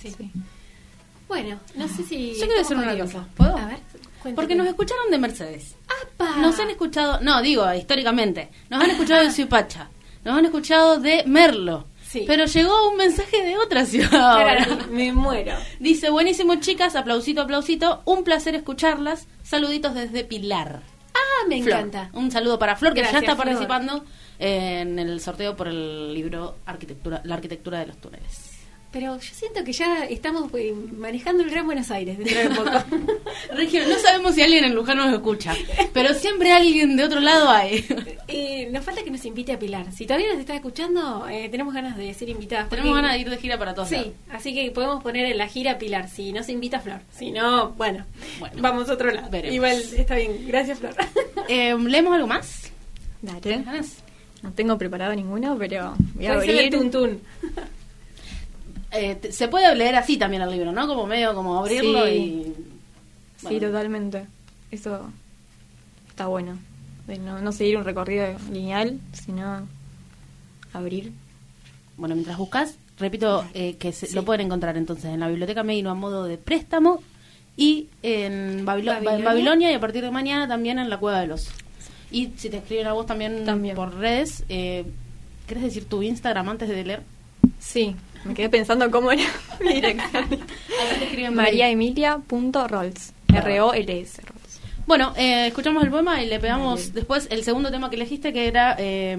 [0.00, 0.10] Sí.
[0.16, 0.30] Sí.
[1.26, 2.32] Bueno, no sé si...
[2.34, 3.26] Yo quiero decir una cosa.
[3.36, 3.56] ¿puedo?
[3.56, 3.78] A ver,
[4.22, 4.34] cuéntame.
[4.34, 5.74] Porque nos escucharon de Mercedes.
[6.16, 6.36] ¡Apa!
[6.38, 9.88] Nos han escuchado, no, digo, históricamente, nos han escuchado de Suipacha,
[10.24, 11.86] nos han escuchado de Merlo.
[12.08, 12.24] Sí.
[12.26, 14.58] Pero llegó un mensaje de otra ciudad.
[14.58, 15.52] Espera, me muero.
[15.78, 19.28] Dice, buenísimo chicas, aplausito, aplausito, un placer escucharlas.
[19.42, 20.80] Saluditos desde Pilar.
[21.12, 21.78] Ah, me Flor.
[21.80, 22.10] encanta.
[22.14, 23.36] Un saludo para Flor, que ya está Flor.
[23.36, 24.04] participando
[24.38, 28.47] en el sorteo por el libro Arquitectura, La arquitectura de los túneles.
[28.90, 32.70] Pero yo siento que ya estamos eh, manejando el Gran Buenos Aires dentro de poco.
[33.54, 35.54] Regio, no sabemos si alguien en Luján nos escucha,
[35.92, 37.84] pero siempre alguien de otro lado hay.
[38.30, 39.90] Eh, nos falta que nos invite a Pilar.
[39.90, 42.68] Si todavía nos está escuchando, eh, tenemos ganas de ser invitadas.
[42.68, 44.12] Tenemos porque- ganas de ir de gira para todos Sí, lados.
[44.30, 46.10] así que podemos poner en la gira Pilar.
[46.10, 47.00] Si nos invita Flor.
[47.16, 48.04] Si no, bueno,
[48.38, 49.30] Bueno, vamos a otro lado.
[49.30, 49.54] veremos.
[49.54, 50.44] Igual está bien.
[50.46, 50.94] Gracias, Flor.
[51.48, 52.70] Eh, ¿Leemos algo más?
[53.22, 53.40] Dale.
[53.64, 53.96] ganas?
[54.42, 56.78] No tengo preparado ninguno, pero voy a Puede ser el abrir.
[56.78, 57.20] tuntún.
[58.92, 60.86] Eh, se puede leer así también el libro, ¿no?
[60.86, 62.12] Como medio como abrirlo Sí.
[62.12, 62.54] y...
[63.48, 64.26] Sí, totalmente.
[64.70, 65.10] Eso
[66.08, 66.58] está bueno.
[67.06, 69.66] De no, no seguir un recorrido lineal, sino
[70.72, 71.12] abrir.
[71.96, 75.90] Bueno, mientras buscas, repito eh, que se- lo pueden encontrar entonces en la Biblioteca Medino
[75.90, 77.02] a modo de préstamo
[77.56, 79.70] y en, Babilo- Babilonia.
[79.70, 81.50] y a partir de mañana también en la Cueva del Oso.
[82.10, 83.74] Y si te escriben a vos también, También.
[83.76, 84.84] por redes, eh,
[85.46, 87.02] ¿querés decir tu Instagram antes de leer?
[87.58, 89.22] Sí, me quedé pensando cómo era
[89.60, 90.26] mi dirección.
[91.34, 93.12] mariaemilia.rolls.
[93.34, 94.22] R-O-L-S.
[94.86, 98.48] Bueno, eh, escuchamos el poema y le pegamos después el segundo tema que elegiste que
[98.48, 99.16] era eh,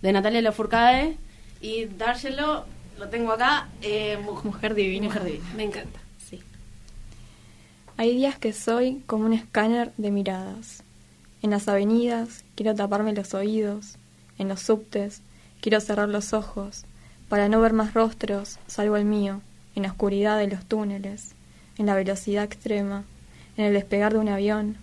[0.00, 1.16] de Natalia Lafourcade
[1.60, 2.64] y dárselo,
[2.98, 5.04] lo tengo acá, eh, mu- Mujer divina.
[5.06, 5.44] Mujer divina.
[5.56, 6.00] Me encanta.
[6.28, 6.40] Sí.
[7.98, 10.82] Hay días que soy como un escáner de miradas.
[11.42, 13.96] En las avenidas quiero taparme los oídos.
[14.38, 15.20] En los subtes
[15.60, 16.84] quiero cerrar los ojos
[17.28, 19.40] para no ver más rostros salvo el mío,
[19.74, 21.32] en la oscuridad de los túneles,
[21.78, 23.04] en la velocidad extrema,
[23.56, 24.76] en el despegar de un avión.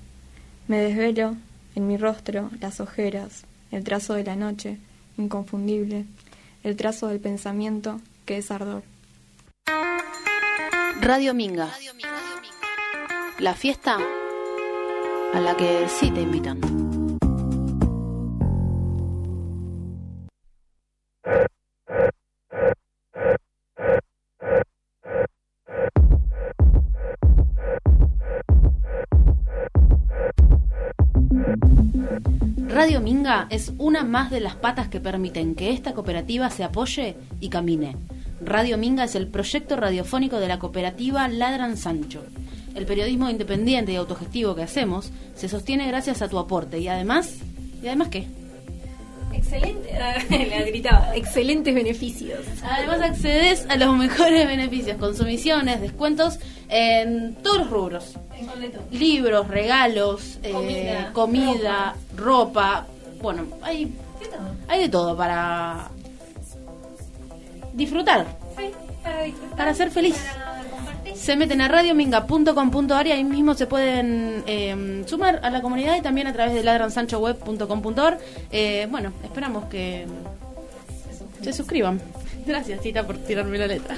[0.67, 1.36] Me desvelo
[1.75, 4.78] en mi rostro las ojeras, el trazo de la noche,
[5.17, 6.06] inconfundible,
[6.63, 8.84] el trazo del pensamiento que es ardor.
[11.02, 11.69] Radio Minga.
[13.39, 13.97] La fiesta
[15.34, 16.79] a la que sí te invitan.
[33.50, 37.96] Es una más de las patas que permiten que esta cooperativa se apoye y camine.
[38.42, 42.24] Radio Minga es el proyecto radiofónico de la cooperativa Ladran Sancho.
[42.74, 47.36] El periodismo independiente y autogestivo que hacemos se sostiene gracias a tu aporte y además,
[47.84, 48.26] ¿y además qué?
[49.32, 49.96] Excelente.
[50.30, 51.15] Le gritaba.
[51.15, 52.39] Excelentes beneficios.
[52.63, 58.13] Además accedes a los mejores beneficios, consumiciones, descuentos en todos los rubros.
[58.92, 62.88] Libros, regalos, eh, Comida, comida, ropa.
[63.21, 63.93] Bueno, hay,
[64.67, 65.89] hay de todo para
[67.73, 68.25] disfrutar,
[68.58, 68.71] Sí,
[69.03, 69.58] para disfrutar.
[69.58, 70.15] para ser feliz.
[70.17, 70.60] Para.
[71.15, 76.01] Se meten a radiominga.com.ar y ahí mismo se pueden eh, sumar a la comunidad y
[76.01, 78.19] también a través de ladransanchoweb.com.ar.
[78.51, 80.08] Eh, bueno, esperamos que
[81.41, 81.99] se suscriban.
[82.45, 83.95] Gracias, Tita, por tirarme la letra.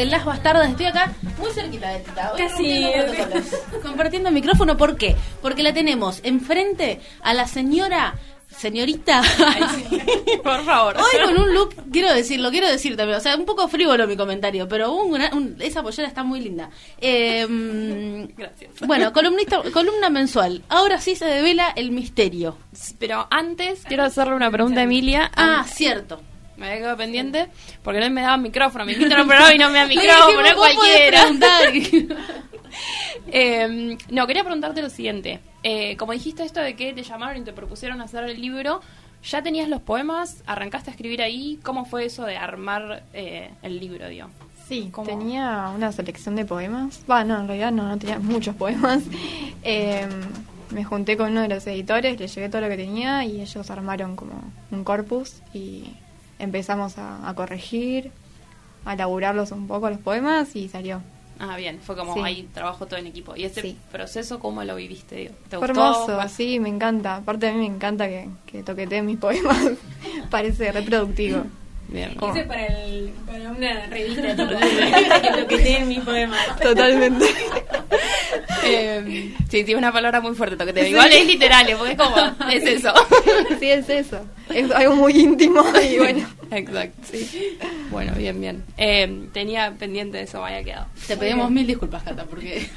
[0.00, 0.70] De Las Bastardas.
[0.70, 2.32] Estoy acá muy cerquita de Tita.
[2.32, 2.86] Hoy Casi.
[3.82, 4.74] Compartiendo micrófono.
[4.76, 5.14] ¿Por qué?
[5.42, 8.14] Porque la tenemos enfrente a la señora...
[8.50, 9.22] Señorita,
[10.42, 10.96] Por favor.
[10.96, 14.16] Hoy con un look, quiero decirlo, quiero decir también, o sea, un poco frívolo mi
[14.16, 16.68] comentario, pero un esa pollera está muy linda.
[17.00, 17.46] Eh,
[18.36, 18.72] Gracias.
[18.84, 20.64] Bueno, columnista, columna mensual.
[20.68, 22.58] Ahora sí se devela el misterio.
[22.98, 25.30] Pero antes quiero hacerle una pregunta a Emilia.
[25.36, 26.20] Ah, cierto.
[26.60, 27.48] Me había quedado pendiente
[27.82, 28.84] porque no me daba micrófono.
[28.84, 31.88] Me invitan a un programa y no me da Le micrófono, dijimos, es vos podés
[31.88, 32.10] cualquiera.
[33.28, 35.40] Eh, no, quería preguntarte lo siguiente.
[35.62, 38.82] Eh, como dijiste esto de que te llamaron y te propusieron hacer el libro,
[39.24, 40.42] ¿ya tenías los poemas?
[40.46, 41.58] ¿Arrancaste a escribir ahí?
[41.62, 44.28] ¿Cómo fue eso de armar eh, el libro, digo?
[44.68, 45.06] Sí, ¿Cómo?
[45.06, 47.00] tenía una selección de poemas.
[47.10, 49.02] Va, no, en realidad no, no tenía muchos poemas.
[49.62, 50.08] Eh,
[50.70, 53.70] me junté con uno de los editores, le llevé todo lo que tenía y ellos
[53.70, 54.32] armaron como
[54.70, 55.84] un corpus y
[56.40, 58.10] empezamos a, a corregir,
[58.84, 61.00] a laburarlos un poco los poemas y salió.
[61.38, 62.20] Ah, bien, fue como Sí.
[62.22, 63.34] ahí trabajo todo en equipo.
[63.34, 63.76] ¿Y ese Sí.
[63.90, 65.16] proceso cómo lo viviste?
[65.16, 65.34] Digo?
[65.48, 65.82] ¿Te Fue gustó?
[66.12, 67.16] hermoso, sí, me encanta.
[67.16, 69.56] Aparte a mí me encanta que, que toqueteen mis poemas.
[70.30, 71.44] Parece reproductivo.
[71.92, 72.14] Bien.
[72.14, 74.48] Como- Hice para, el, para una revista tipo,
[75.22, 76.36] que toqueteé en mi poema.
[76.62, 77.26] Totalmente.
[78.64, 80.86] Eh, sí, tiene una palabra muy fuerte, toqueteo.
[80.86, 82.16] Igual es literal, porque es como,
[82.50, 82.92] es eso.
[83.60, 84.24] sí, es eso.
[84.54, 86.28] Es algo muy íntimo y bueno.
[86.52, 87.58] Exacto, sí.
[87.90, 88.64] Bueno, bien, bien.
[88.76, 90.86] Eh, tenía pendiente de eso, me había quedado.
[91.06, 92.68] Te pedimos mil disculpas, Cata, porque...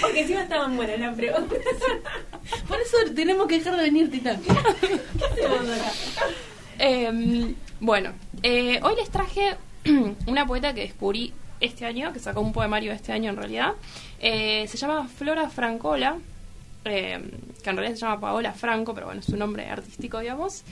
[0.00, 1.58] Porque encima estaban buenas las preguntas.
[2.68, 4.36] Por eso tenemos que dejar de venir, Tita.
[6.78, 9.56] Eh, bueno, eh, hoy les traje
[10.26, 13.72] una poeta que descubrí este año, que sacó un poemario este año en realidad.
[14.20, 16.18] Eh, se llama Flora Francola,
[16.84, 17.20] eh,
[17.62, 20.64] que en realidad se llama Paola Franco, pero bueno, es su nombre artístico, digamos.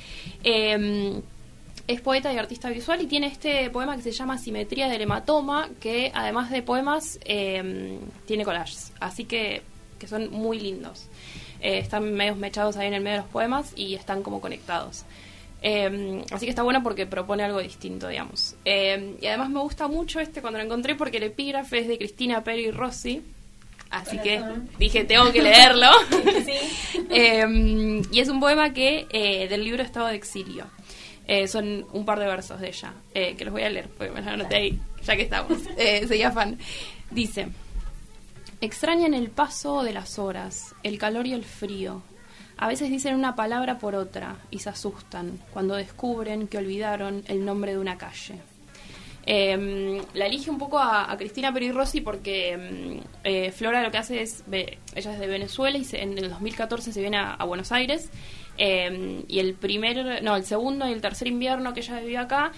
[0.44, 1.20] Eh,
[1.88, 5.68] es poeta y artista visual y tiene este poema que se llama Simetría del hematoma,
[5.80, 9.62] que además de poemas tiene collages, así que,
[9.98, 11.08] que son muy lindos.
[11.62, 15.04] Eh, están medios mechados ahí en el medio de los poemas y están como conectados.
[15.62, 18.56] Eh, así que está bueno porque propone algo distinto, digamos.
[18.64, 21.98] Eh, y además me gusta mucho este cuando lo encontré porque el epígrafe es de
[21.98, 23.22] Cristina Peri Rossi.
[23.92, 24.42] Así que
[24.78, 25.88] dije, tengo que leerlo.
[27.14, 30.66] Eh, y es un poema que eh, del libro Estado de Exilio.
[31.26, 34.12] Eh, son un par de versos de ella, eh, que los voy a leer porque
[34.12, 35.58] me los anoté ahí, ya que estamos.
[36.08, 36.58] Soy afán.
[37.10, 37.48] Dice:
[38.62, 42.02] Extrañan el paso de las horas, el calor y el frío.
[42.62, 47.44] A veces dicen una palabra por otra y se asustan cuando descubren que olvidaron el
[47.44, 48.36] nombre de una calle.
[49.26, 52.56] Eh, la elige un poco a, Cristina Peri Rossi porque
[53.02, 56.16] mm, eh, Flora lo que hace es, ve- ella es de Venezuela y se- en
[56.18, 58.10] el 2014 se viene a, Buenos Aires
[58.58, 62.52] eh, y el primer, no, el segundo y el tercer invierno que ella vivió acá,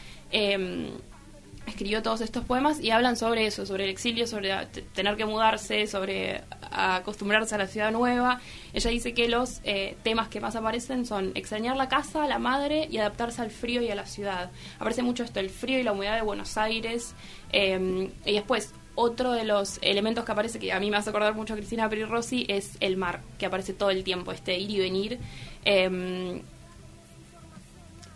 [1.67, 4.55] escribió todos estos poemas y hablan sobre eso, sobre el exilio, sobre
[4.95, 6.43] tener que mudarse, sobre
[6.75, 8.41] acostumbrarse a la ciudad nueva.
[8.73, 12.89] Ella dice que los eh, temas que más aparecen son extrañar la casa, la madre
[12.91, 14.51] y adaptarse al frío y a la ciudad.
[14.79, 17.15] Aparece mucho esto, el frío y la humedad de Buenos Aires.
[17.53, 21.35] eh, y después, otro de los elementos que aparece, que a mí me hace acordar
[21.35, 24.71] mucho a Cristina Peri Rossi, es el mar, que aparece todo el tiempo, este ir
[24.71, 25.19] y venir.
[25.65, 26.43] Eh,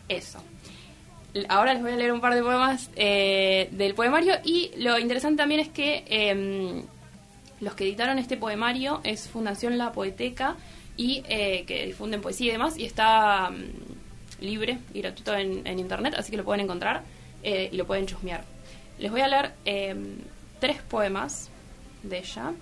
[0.08, 0.42] eso.
[1.48, 5.36] Ahora les voy a leer un par de poemas eh, del poemario y lo interesante
[5.36, 6.82] también es que eh,
[7.60, 10.56] los que editaron este poemario es Fundación La Poeteca
[10.96, 16.14] y eh, que difunden poesía y demás y está mm, libre y gratuito en, internet,
[16.16, 17.02] así que lo pueden encontrar
[17.42, 18.44] eh, y lo pueden chusmear.
[18.98, 19.96] Les voy a leer eh,
[20.60, 21.50] tres poemas
[22.02, 22.52] de ella.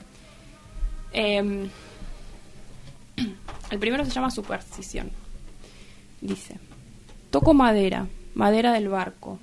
[1.13, 1.69] Eh,
[3.71, 5.11] el primero se llama Superstición.
[6.21, 6.59] Dice,
[7.31, 9.39] toco madera, madera del barco,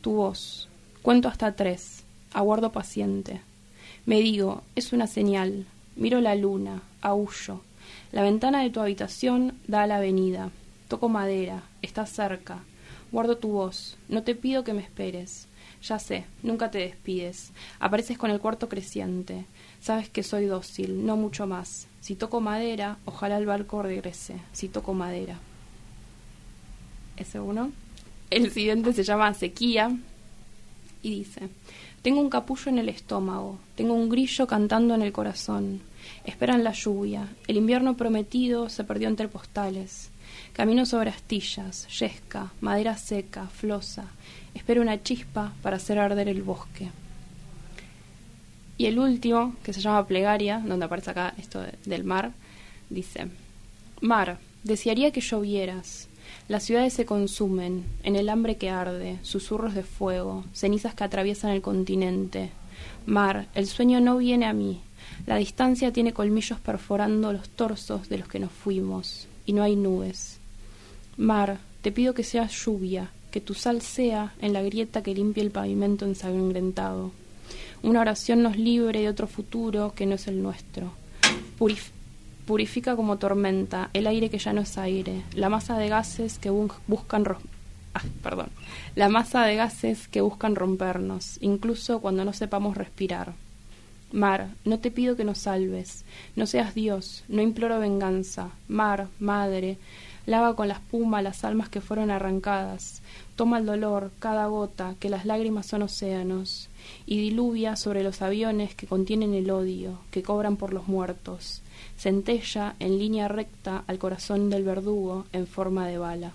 [0.00, 0.68] tu voz,
[1.02, 3.40] cuento hasta tres, aguardo paciente.
[4.04, 7.62] Me digo, es una señal, miro la luna, aullo.
[8.10, 10.50] La ventana de tu habitación da a la avenida.
[10.88, 12.64] Toco madera, estás cerca.
[13.12, 15.46] Guardo tu voz, no te pido que me esperes.
[15.84, 17.52] Ya sé, nunca te despides.
[17.78, 19.44] Apareces con el cuarto creciente.
[19.80, 21.86] Sabes que soy dócil, no mucho más.
[22.00, 24.34] Si toco madera, ojalá el barco regrese.
[24.52, 25.38] Si toco madera.
[27.16, 27.70] Ese uno.
[28.30, 29.96] El siguiente se llama Sequía
[31.02, 31.48] y dice,
[32.02, 35.80] tengo un capullo en el estómago, tengo un grillo cantando en el corazón,
[36.24, 40.10] esperan la lluvia, el invierno prometido se perdió entre postales,
[40.52, 44.06] camino sobre astillas, yesca, madera seca, flosa,
[44.54, 46.90] espero una chispa para hacer arder el bosque.
[48.78, 52.32] Y el último, que se llama Plegaria, donde aparece acá esto de- del mar,
[52.90, 53.28] dice,
[54.00, 56.08] Mar, desearía que llovieras,
[56.52, 61.52] las ciudades se consumen, en el hambre que arde, susurros de fuego, cenizas que atraviesan
[61.52, 62.50] el continente.
[63.06, 64.82] Mar, el sueño no viene a mí.
[65.26, 69.76] La distancia tiene colmillos perforando los torsos de los que nos fuimos, y no hay
[69.76, 70.40] nubes.
[71.16, 75.42] Mar, te pido que seas lluvia, que tu sal sea en la grieta que limpia
[75.42, 77.12] el pavimento ensangrentado.
[77.82, 80.92] Una oración nos libre de otro futuro que no es el nuestro.
[81.58, 81.92] Purif-
[82.46, 86.50] purifica como tormenta el aire que ya no es aire, la masa de gases que
[86.50, 87.24] bu- buscan
[87.94, 88.48] ah, perdón,
[88.96, 93.34] la masa de gases que buscan rompernos, incluso cuando no sepamos respirar.
[94.12, 96.04] Mar, no te pido que nos salves,
[96.36, 98.50] no seas Dios, no imploro venganza.
[98.68, 99.78] Mar, madre,
[100.26, 103.00] lava con la espuma las almas que fueron arrancadas,
[103.36, 106.68] toma el dolor, cada gota, que las lágrimas son océanos,
[107.06, 111.62] y diluvia sobre los aviones que contienen el odio, que cobran por los muertos,
[112.02, 116.32] centella en línea recta al corazón del verdugo en forma de bala.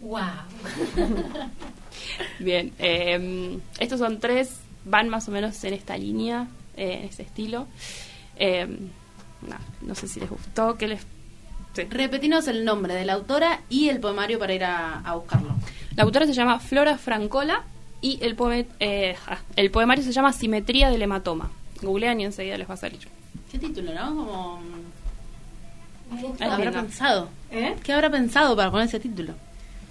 [0.00, 0.20] ¡Wow!
[2.38, 7.22] Bien, eh, estos son tres, van más o menos en esta línea, eh, en este
[7.22, 7.66] estilo.
[8.36, 8.66] Eh,
[9.42, 11.02] nada, no sé si les gustó, que les...
[11.74, 11.82] sí.
[11.84, 15.54] Repetinos el nombre de la autora y el poemario para ir a, a buscarlo.
[15.96, 17.64] La autora se llama Flora Francola
[18.00, 19.14] y el, poe- eh,
[19.56, 21.50] el poemario se llama Simetría del hematoma.
[21.82, 23.00] Googlean y enseguida les va a salir.
[23.54, 24.06] ¿Qué título, no?
[24.16, 24.60] Como...
[26.36, 27.28] ¿Qué habrá pensado?
[27.52, 27.76] ¿Eh?
[27.84, 29.32] ¿Qué habrá pensado para poner ese título?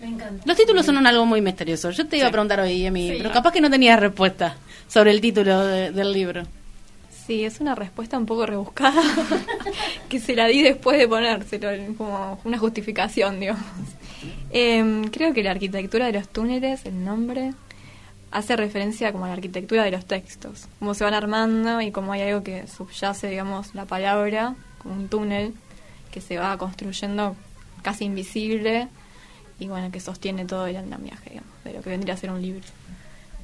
[0.02, 0.44] Me encanta.
[0.46, 1.90] Los títulos son un algo muy misterioso.
[1.92, 3.16] Yo te iba a preguntar hoy, Emi, Sí.
[3.20, 4.58] pero capaz que no tenías respuesta
[4.90, 6.44] sobre el título de- del libro.
[7.26, 9.02] Sí, es una respuesta un poco rebuscada
[10.10, 13.64] que se la di después de ponérselo, como una justificación, digamos.
[14.52, 17.54] Em, creo que la arquitectura de los túneles, el nombre,
[18.34, 22.14] hace referencia como a la arquitectura de los textos, cómo se van armando y cómo
[22.14, 25.54] hay algo que subyace, digamos, la palabra, como un túnel
[26.12, 27.36] que se va construyendo
[27.84, 28.88] casi invisible
[29.60, 32.42] y bueno, que sostiene todo el andamiaje, digamos, de lo que vendría a ser un
[32.42, 32.64] libro.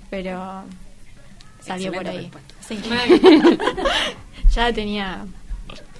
[0.10, 0.64] Pero
[1.64, 2.32] salió por ahí.
[2.68, 2.80] Sí.
[4.56, 5.26] ya la tenía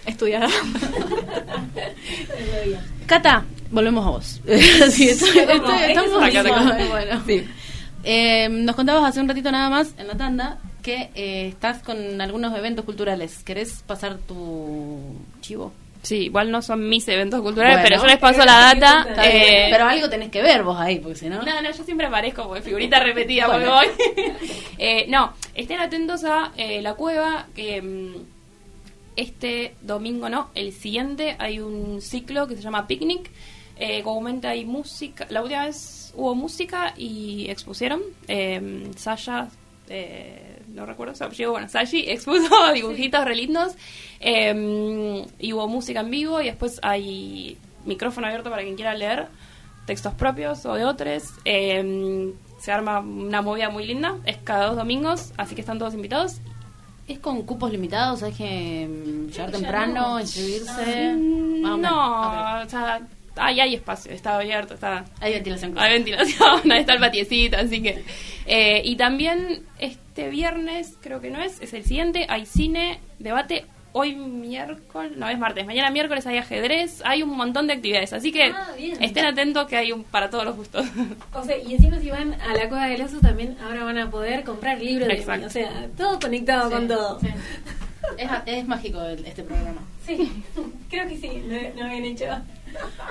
[0.06, 0.48] estudiada.
[3.06, 4.42] Cata, volvemos a vos.
[4.92, 6.78] Sí, estoy- estoy- estamos Acá.
[8.04, 12.22] Eh, nos contabas hace un ratito nada más en la tanda que eh, estás con
[12.22, 13.44] algunos eventos culturales.
[13.44, 15.00] ¿Querés pasar tu
[15.42, 15.74] chivo?
[16.02, 17.90] Sí, igual no son mis eventos culturales, Bueno.
[17.90, 19.06] pero yo les paso la data.
[19.26, 21.42] Eh, Pero algo tenés que ver vos ahí, porque si no...
[21.44, 23.74] No, no, yo siempre aparezco como figurita repetida Bueno.
[23.82, 24.38] porque voy.
[24.82, 28.14] Eh, no, estén atentos a eh, la cueva, que mm,
[29.18, 33.30] este domingo no, el siguiente hay un ciclo que se llama Picnic.
[33.78, 35.76] Eh, comúnmente hay música, la última vez
[36.20, 38.02] hubo música y expusieron.
[38.28, 39.48] Eh, Sasha,
[39.88, 43.74] eh, no recuerdo su apellido, bueno, Sashi expuso dibujitos re lindos.
[44.20, 49.28] Eh, y hubo música en vivo y después hay micrófono abierto para quien quiera leer
[49.86, 51.34] textos propios o de otros.
[51.46, 55.94] Eh, se arma una movida muy linda, es cada dos domingos, así que están todos
[55.94, 56.42] invitados.
[57.08, 58.22] ¿Es con cupos limitados?
[58.22, 61.16] ¿Hay que mm, llegar temprano, inscribirse?
[61.16, 61.82] Mm.
[61.82, 63.02] No, o sea,
[63.40, 65.06] hay, hay espacio, está abierto, está...
[65.20, 65.78] Hay ventilación.
[65.78, 68.04] Hay ventilación, ahí está el patiecito, así que...
[68.46, 73.66] eh, y también este viernes, creo que no es, es el siguiente, hay cine, debate,
[73.92, 78.32] hoy miércoles, no es martes, mañana miércoles hay ajedrez, hay un montón de actividades, así
[78.32, 78.68] que Ah,
[79.00, 80.86] estén atentos que hay un para todos los gustos.
[81.34, 84.12] O sea, y encima si van a la Cueva del Oso también ahora van a
[84.12, 85.42] poder comprar libros de Exacto.
[85.42, 85.46] mí.
[85.48, 87.20] O sea, todo conectado con todo.
[87.20, 87.28] Sí.
[88.18, 89.82] Es, es mágico el- este programa.
[90.06, 90.44] Sí,
[90.90, 92.26] creo que sí, lo, lo habían hecho.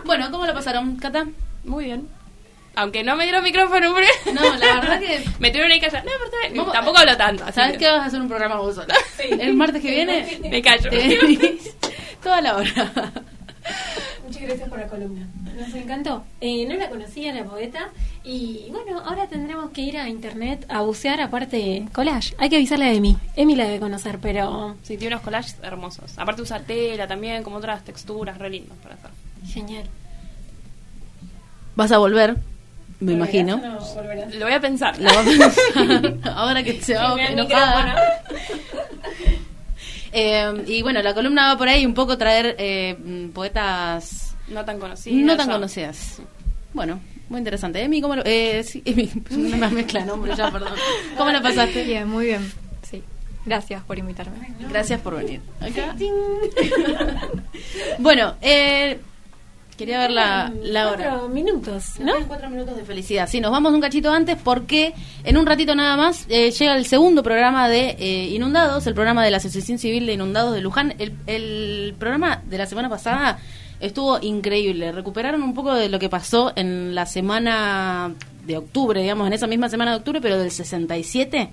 [0.05, 1.27] Bueno, ¿cómo lo pasaron, Cata?
[1.65, 2.09] Muy bien.
[2.77, 4.09] Aunque no me dieron micrófono, porque...
[4.33, 5.25] No, la verdad que...
[5.41, 6.05] me tuvieron ahí callada.
[6.05, 7.45] No, pero está tampoco hablo tanto.
[7.45, 8.95] así ¿Sabes que- vas a hacer un programa vos sola?
[9.19, 10.89] El martes que viene Me callo.
[10.91, 11.59] te
[12.23, 13.13] toda la hora.
[14.25, 15.27] Muchas gracias por la columna.
[15.59, 16.25] Nos encantó.
[16.41, 17.89] Eh, no la conocía la poeta.
[18.25, 22.35] Y bueno, ahora tendremos que ir a internet a bucear aparte collage.
[22.39, 23.17] Hay que avisarle a Emi.
[23.37, 26.17] Emi la debe conocer, pero Sí, tiene unos collages hermosos.
[26.19, 29.11] Aparte usa tela también, como otras texturas re lindos para hacer.
[29.53, 29.85] Genial.
[31.77, 32.37] Vas a volver,
[33.01, 33.57] me imagino.
[33.59, 34.35] No, volverás.
[34.35, 34.99] Lo voy a pensar.
[34.99, 38.23] Lo vas a pensar ahora que se va enojada.
[40.11, 44.65] Eh, y bueno, la columna va por ahí un poco traer eh, mm, poetas No
[44.65, 45.23] tan conocidas.
[45.23, 45.53] no tan ya.
[45.53, 46.23] conocidas.
[46.73, 47.83] Bueno, muy interesante.
[47.83, 48.23] Emi, ¿cómo lo...?
[48.25, 50.73] Eh, sí, Emi, una mezcla de nombres ya, perdón.
[51.17, 51.85] ¿Cómo la pasaste?
[51.85, 52.51] Bien, muy bien.
[52.91, 53.03] Sí.
[53.45, 54.55] Gracias por invitarme.
[54.71, 55.43] Gracias por venir.
[55.61, 55.95] Acá.
[57.99, 58.99] bueno, eh,
[59.79, 61.11] quería ver la, la hora.
[61.11, 62.13] Cuatro minutos, ¿No?
[62.27, 63.29] Cuatro minutos de felicidad.
[63.29, 64.93] Sí, nos vamos un cachito antes porque
[65.25, 69.25] en un ratito nada más eh, llega el segundo programa de eh, Inundados, el programa
[69.25, 70.95] de la Asociación Civil de Inundados de Luján.
[70.99, 73.39] El, el programa de la semana pasada
[73.81, 74.91] estuvo increíble.
[74.91, 78.13] Recuperaron un poco de lo que pasó en la semana
[78.45, 81.51] de octubre, digamos, en esa misma semana de octubre, pero del 67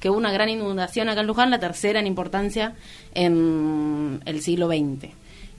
[0.00, 2.74] que hubo una gran inundación acá en Luján, la tercera en importancia
[3.14, 5.10] en el siglo XX.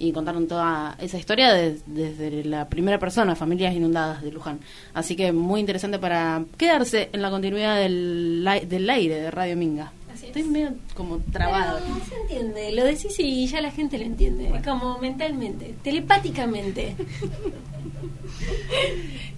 [0.01, 4.59] Y contaron toda esa historia de- desde la primera persona, familias inundadas de Luján.
[4.93, 9.91] Así que muy interesante para quedarse en la continuidad del, del aire de Radio Minga.
[10.13, 10.35] Así es.
[10.37, 11.79] Estoy medio como trabado.
[11.83, 16.95] Pero se entiende, lo decís y ya la gente lo entiende, como mentalmente, telepáticamente.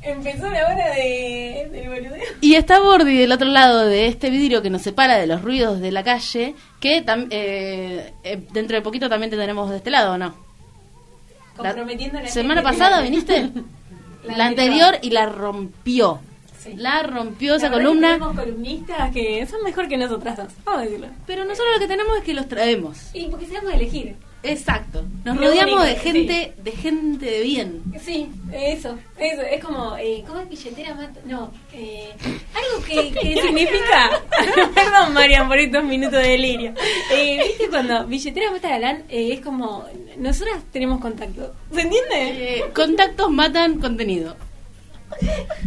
[0.04, 2.24] Empezó la hora de, del boludeo.
[2.42, 5.80] Y está Bordi del otro lado de este vidrio que nos separa de los ruidos
[5.80, 10.14] de la calle, que eh, eh, dentro de poquito también te tenemos de este lado,
[10.14, 10.51] ¿o no?
[11.56, 13.52] Comprometiendo la semana pasada viniste,
[14.24, 16.20] La la, anterior y la rompió.
[16.60, 16.74] Sí.
[16.76, 18.14] La rompió esa columna.
[18.14, 21.08] Tenemos columnistas que son mejor que nosotras dos, vamos a decirlo.
[21.26, 22.98] Pero nosotros lo que tenemos es que los traemos.
[23.14, 24.16] Y porque sabemos elegir.
[24.44, 25.06] Exacto.
[25.24, 27.84] Nos Lo rodeamos único, de gente, de gente de bien.
[28.00, 31.20] Sí, eso, eso, es como, eh, ¿cómo es billetera mata?
[31.26, 32.10] No, eh,
[32.56, 34.10] algo que, que significa,
[34.74, 36.74] perdón Marian por estos minutos de delirio,
[37.12, 39.86] eh, viste cuando billetera mata galán, eh, es como,
[40.18, 42.58] nosotras tenemos contacto, ¿se entiende?
[42.58, 44.36] Eh, contactos matan contenido.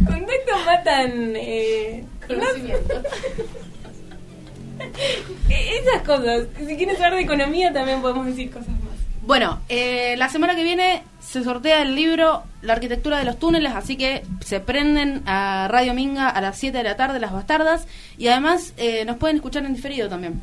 [0.05, 3.01] Contactos matan, eh, Conocimiento.
[5.49, 8.95] eh, esas cosas, si quieres hablar de economía también podemos decir cosas más.
[9.25, 13.73] Bueno, eh, la semana que viene se sortea el libro La arquitectura de los túneles,
[13.73, 17.87] así que se prenden a Radio Minga a las 7 de la tarde, las bastardas,
[18.19, 20.41] y además eh, nos pueden escuchar en diferido también.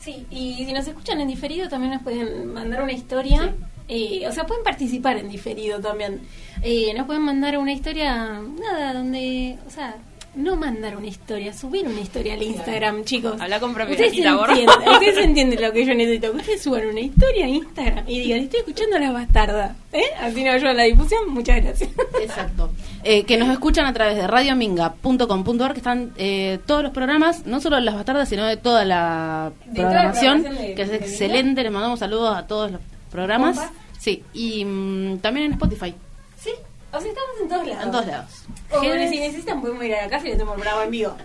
[0.00, 3.54] Sí, y si nos escuchan en diferido también nos pueden mandar una historia.
[3.88, 6.22] Eh, o sea, pueden participar en diferido también.
[6.62, 9.96] Eh, nos pueden mandar una historia, nada, donde, o sea,
[10.34, 13.40] no mandar una historia, subir una historia al Instagram, chicos.
[13.40, 14.34] Habla con Ustedes entienden,
[14.92, 16.32] ustedes entienden lo que yo necesito.
[16.32, 19.76] Ustedes suban una historia a Instagram y digan, estoy escuchando a la bastarda.
[19.92, 20.04] ¿Eh?
[20.20, 21.20] Así no ayuda a la difusión.
[21.28, 21.90] Muchas gracias.
[22.22, 22.70] Exacto.
[23.04, 27.60] Eh, que nos escuchan a través de radiominga.com.ar, que están eh, todos los programas, no
[27.60, 30.88] solo de las bastardas, sino de toda la De toda la programación, de- que es
[30.90, 31.62] de excelente.
[31.62, 32.80] Les mandamos saludos a todos los
[33.10, 33.60] programas.
[33.98, 35.94] Sí, y mm, también en Spotify,
[36.38, 36.50] Sí,
[36.92, 37.84] o sea, estamos en todos lados.
[37.84, 38.44] en todos lados.
[38.70, 40.90] O bueno, si necesitan podemos ir a la casa y le hacemos el programa en
[40.90, 41.16] vivo.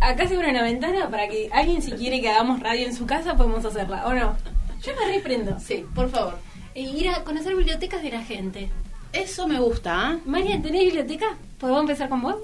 [0.00, 3.06] Acá se abre una ventana para que alguien si quiere que hagamos radio en su
[3.06, 4.36] casa podemos hacerla, ¿o no?
[4.82, 5.58] Yo me reprendo.
[5.60, 6.38] Sí, por favor.
[6.74, 8.70] E ir a conocer bibliotecas de la gente.
[9.12, 10.22] Eso me gusta, ¿eh?
[10.24, 11.26] María, ¿tenés biblioteca?
[11.58, 12.36] ¿Podemos empezar con vos?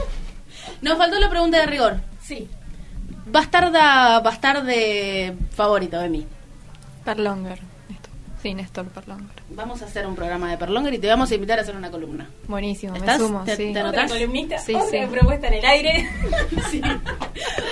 [0.82, 2.00] Nos faltó la pregunta de rigor.
[2.20, 2.48] Sí.
[3.26, 6.26] Bastarda, bastarde favorito de mí.
[7.04, 7.71] Perlonger.
[8.42, 8.50] Néstor.
[8.50, 9.42] Sí, Néstor Perlonger.
[9.50, 11.90] Vamos a hacer un programa de Perlonger y te vamos a invitar a hacer una
[11.90, 12.28] columna.
[12.48, 13.20] Buenísimo, ¿Estás?
[13.20, 13.72] me sumo, ¿Te- sí.
[13.72, 14.04] te anotás?
[14.06, 15.06] Otra columnista, Sí, otra sí.
[15.10, 16.08] propuesta en el aire.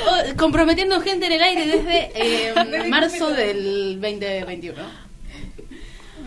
[0.09, 2.55] Oh, comprometiendo gente en el aire desde eh,
[2.89, 4.83] marzo del 2021.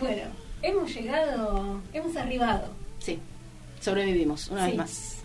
[0.00, 0.22] bueno,
[0.62, 2.68] hemos llegado, hemos arribado.
[2.98, 3.18] Sí,
[3.80, 4.70] sobrevivimos una Sí.
[4.70, 5.16] vez más.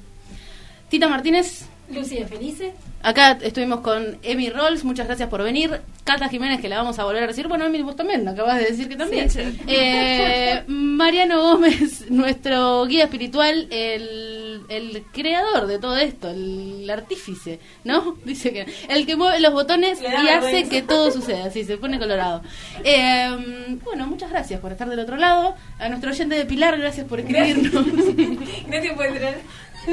[0.89, 2.73] Tita Martínez, Lucía Felice.
[3.01, 5.81] acá estuvimos con Emi Rolls, muchas gracias por venir.
[6.03, 7.47] Cata Jiménez, que la vamos a volver a decir.
[7.47, 9.29] Bueno, Emi, vos también, acabas de decir que también.
[9.29, 9.59] Sí, sí.
[9.67, 18.17] Eh, Mariano Gómez, nuestro guía espiritual, el, el creador de todo esto, el artífice, ¿no?
[18.25, 21.99] Dice que el que mueve los botones y hace que todo suceda, así se pone
[21.99, 22.41] colorado.
[22.83, 25.55] Eh, bueno, muchas gracias por estar del otro lado.
[25.79, 27.85] A nuestro oyente de Pilar, gracias por escribirnos.
[28.67, 29.35] Gracias por entrar.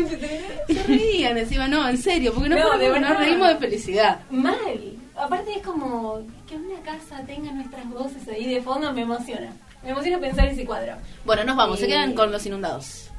[0.69, 4.21] Se reían encima, no, en serio, porque no, No, podemos- nos reímos de felicidad.
[4.31, 4.57] Mal.
[5.17, 9.51] Aparte es como que una casa tenga nuestras voces ahí de fondo me emociona.
[9.83, 10.95] Me emociona pensar ese cuadro.
[11.25, 13.11] Bueno, nos vamos, se quedan con los inundados.